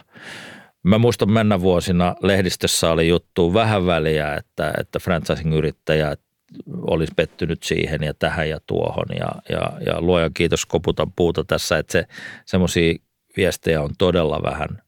Mä 0.84 0.98
muistan 0.98 1.32
mennä 1.32 1.62
vuosina 1.62 2.16
lehdistössä 2.22 2.92
oli 2.92 3.08
juttu 3.08 3.54
vähän 3.54 3.86
väliä, 3.86 4.36
että, 4.36 4.74
että 4.80 5.00
franchising-yrittäjät 5.00 6.20
olisi 6.68 7.14
pettynyt 7.16 7.64
siihen 7.64 8.04
ja 8.04 8.14
tähän 8.14 8.50
ja 8.50 8.60
tuohon. 8.68 9.06
Ja, 9.20 9.30
ja, 9.50 9.72
ja 9.86 10.02
luojan 10.02 10.34
kiitos 10.34 10.66
koputan 10.66 11.12
puuta 11.16 11.44
tässä, 11.44 11.78
että 11.78 11.92
se, 11.92 12.08
semmoisia 12.46 12.96
viestejä 13.38 13.82
on 13.82 13.90
todella 13.98 14.44
vähän 14.44 14.82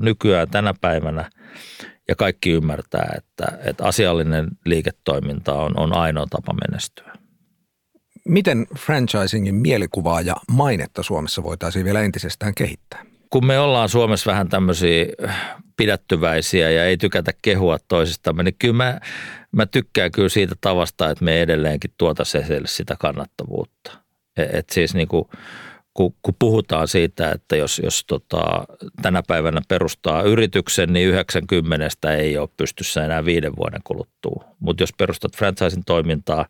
nykyään 0.00 0.50
tänä 0.50 0.74
päivänä. 0.80 1.30
Ja 2.08 2.16
kaikki 2.16 2.50
ymmärtää, 2.50 3.14
että, 3.16 3.58
että 3.64 3.84
asiallinen 3.84 4.48
liiketoiminta 4.64 5.54
on, 5.54 5.78
on 5.78 5.96
ainoa 5.96 6.26
tapa 6.30 6.54
menestyä. 6.68 7.12
Miten 8.28 8.66
franchisingin 8.78 9.54
mielikuvaa 9.54 10.20
ja 10.20 10.36
mainetta 10.50 11.02
Suomessa 11.02 11.42
voitaisiin 11.42 11.84
vielä 11.84 12.00
entisestään 12.00 12.54
kehittää? 12.54 13.11
Kun 13.32 13.46
me 13.46 13.58
ollaan 13.58 13.88
Suomessa 13.88 14.30
vähän 14.30 14.48
tämmöisiä 14.48 15.06
pidättyväisiä 15.76 16.70
ja 16.70 16.84
ei 16.84 16.96
tykätä 16.96 17.32
kehua 17.42 17.78
toisistamme, 17.88 18.42
niin 18.42 18.54
kyllä 18.58 18.74
mä, 18.74 19.00
mä 19.52 19.66
tykkään 19.66 20.12
kyllä 20.12 20.28
siitä 20.28 20.54
tavasta, 20.60 21.10
että 21.10 21.24
me 21.24 21.42
edelleenkin 21.42 21.90
tuota 21.98 22.22
esille 22.22 22.68
sitä 22.68 22.96
kannattavuutta. 22.98 23.98
Et, 24.36 24.54
et 24.54 24.70
siis 24.70 24.94
niin 24.94 25.08
kuin, 25.08 25.24
kun, 25.94 26.14
kun 26.22 26.34
puhutaan 26.38 26.88
siitä, 26.88 27.30
että 27.30 27.56
jos, 27.56 27.80
jos 27.84 28.04
tota, 28.04 28.64
tänä 29.02 29.22
päivänä 29.26 29.60
perustaa 29.68 30.22
yrityksen, 30.22 30.92
niin 30.92 31.08
90 31.08 32.16
ei 32.16 32.38
ole 32.38 32.48
pystyssä 32.56 33.04
enää 33.04 33.24
viiden 33.24 33.56
vuoden 33.56 33.80
kuluttua. 33.84 34.44
Mutta 34.60 34.82
jos 34.82 34.92
perustat 34.98 35.36
franchising 35.36 35.82
toimintaa 35.86 36.46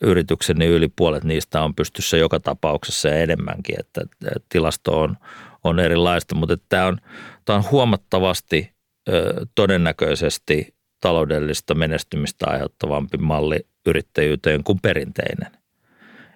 yrityksen, 0.00 0.56
niin 0.56 0.70
yli 0.70 0.88
puolet 0.96 1.24
niistä 1.24 1.62
on 1.62 1.74
pystyssä 1.74 2.16
joka 2.16 2.40
tapauksessa 2.40 3.08
ja 3.08 3.14
enemmänkin. 3.14 3.76
Että 3.80 4.00
tilasto 4.48 5.00
on, 5.00 5.16
on 5.64 5.80
erilaista, 5.80 6.34
mutta 6.34 6.56
tämä 6.68 6.86
on, 6.86 6.98
tämä 7.44 7.56
on 7.56 7.64
huomattavasti 7.70 8.72
ö, 9.08 9.46
todennäköisesti 9.54 10.74
taloudellista 11.00 11.74
menestymistä 11.74 12.46
aiheuttavampi 12.50 13.18
malli 13.18 13.66
yrittäjyyteen 13.86 14.64
kuin 14.64 14.80
perinteinen. 14.82 15.52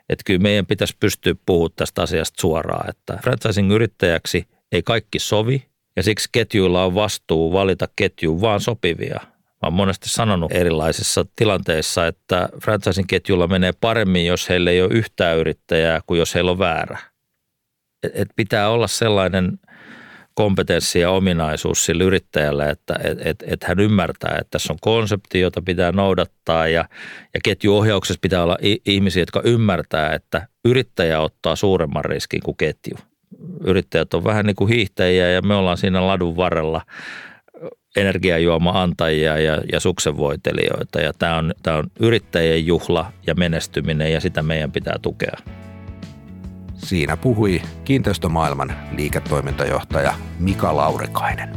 Että 0.09 0.23
kyllä 0.27 0.41
meidän 0.41 0.67
pitäisi 0.67 0.97
pystyä 1.01 1.35
puhumaan 1.47 1.71
tästä 1.77 2.03
asiasta 2.03 2.41
suoraan, 2.41 2.91
että 2.91 3.19
franchising-yrittäjäksi 3.23 4.47
ei 4.73 4.83
kaikki 4.83 5.19
sovi 5.19 5.67
ja 5.97 6.03
siksi 6.03 6.29
ketjuilla 6.33 6.85
on 6.85 6.95
vastuu 6.95 7.53
valita 7.53 7.89
ketjuun 7.97 8.41
vaan 8.41 8.61
sopivia. 8.61 9.21
Mä 9.23 9.67
oon 9.67 9.73
monesti 9.73 10.09
sanonut 10.09 10.53
erilaisissa 10.53 11.27
tilanteissa, 11.37 12.07
että 12.07 12.49
franchising-ketjulla 12.65 13.47
menee 13.47 13.73
paremmin, 13.81 14.27
jos 14.27 14.49
heillä 14.49 14.71
ei 14.71 14.83
ole 14.83 14.93
yhtään 14.93 15.39
yrittäjää 15.39 16.01
kuin 16.07 16.19
jos 16.19 16.35
heillä 16.35 16.51
on 16.51 16.59
väärä 16.59 17.12
et 18.15 18.29
pitää 18.37 18.69
olla 18.69 18.87
sellainen 18.87 19.59
kompetenssi 20.35 21.01
ja 21.01 21.11
ominaisuus 21.11 21.85
sille 21.85 22.05
yrittäjälle, 22.05 22.71
että 22.71 22.95
et, 23.05 23.19
et, 23.27 23.45
et 23.47 23.65
hän 23.65 23.81
ymmärtää, 23.81 24.37
että 24.41 24.51
tässä 24.51 24.73
on 24.73 24.79
konsepti, 24.81 25.41
jota 25.41 25.63
pitää 25.63 25.93
noudattaa 25.93 26.69
ja, 26.69 26.85
ja 27.35 27.41
ketjuohjauksessa 27.45 28.21
pitää 28.21 28.43
olla 28.43 28.59
ihmisiä, 28.87 29.23
jotka 29.23 29.41
ymmärtää, 29.45 30.15
että 30.15 30.47
yrittäjä 30.65 31.21
ottaa 31.21 31.57
suuremman 31.57 32.05
riskin 32.05 32.41
kuin 32.45 32.57
ketju. 32.57 32.97
Yrittäjät 33.65 34.15
on 34.15 34.25
vähän 34.25 34.47
niin 34.47 34.57
kuin 34.57 34.69
hiihtäjiä 34.69 35.31
ja 35.31 35.43
me 35.43 35.55
ollaan 35.55 35.79
siinä 35.79 36.07
ladun 36.07 36.37
varrella 36.37 36.83
energiajuoma 37.97 38.83
antajia 38.83 39.39
ja, 39.39 39.61
ja 39.73 39.81
suksenvoitelijoita 39.81 41.01
ja 41.01 41.13
tämä 41.19 41.37
on, 41.37 41.55
tämä 41.63 41.77
on 41.77 41.87
yrittäjien 42.01 42.67
juhla 42.67 43.13
ja 43.27 43.35
menestyminen 43.35 44.13
ja 44.13 44.21
sitä 44.21 44.43
meidän 44.43 44.73
pitää 44.73 44.97
tukea. 45.03 45.37
Siinä 46.93 47.17
puhui 47.17 47.63
kiinteistömaailman 47.85 48.73
liiketoimintajohtaja 48.97 50.15
Mika 50.39 50.77
Laurikainen. 50.77 51.49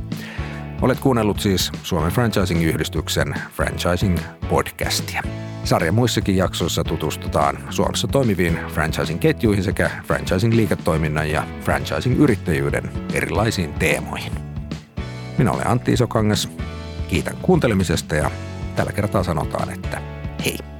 Olet 0.82 1.00
kuunnellut 1.00 1.40
siis 1.40 1.72
Suomen 1.84 2.12
Franchising-yhdistyksen 2.12 3.36
Franchising-podcastia. 3.58 5.28
Sarjan 5.64 5.94
muissakin 5.96 6.38
jaksoissa 6.38 6.84
tutustutaan 6.84 7.58
Suomessa 7.70 8.08
toimiviin 8.08 8.60
franchising-ketjuihin 8.68 9.64
sekä 9.64 9.92
franchising-liiketoiminnan 10.08 11.32
ja 11.32 11.44
franchising-yrittäjyyden 11.62 12.90
erilaisiin 13.14 13.74
teemoihin. 13.74 14.34
Minä 15.38 15.52
olen 15.52 15.68
Antti 15.68 15.94
Isokangas. 15.94 16.50
Kiitän 17.08 17.38
kuuntelemisesta 17.42 18.16
ja 18.16 18.32
tällä 18.76 18.92
kertaa 18.92 19.24
sanotaan, 19.24 19.74
että 19.74 20.02
hei. 20.46 20.75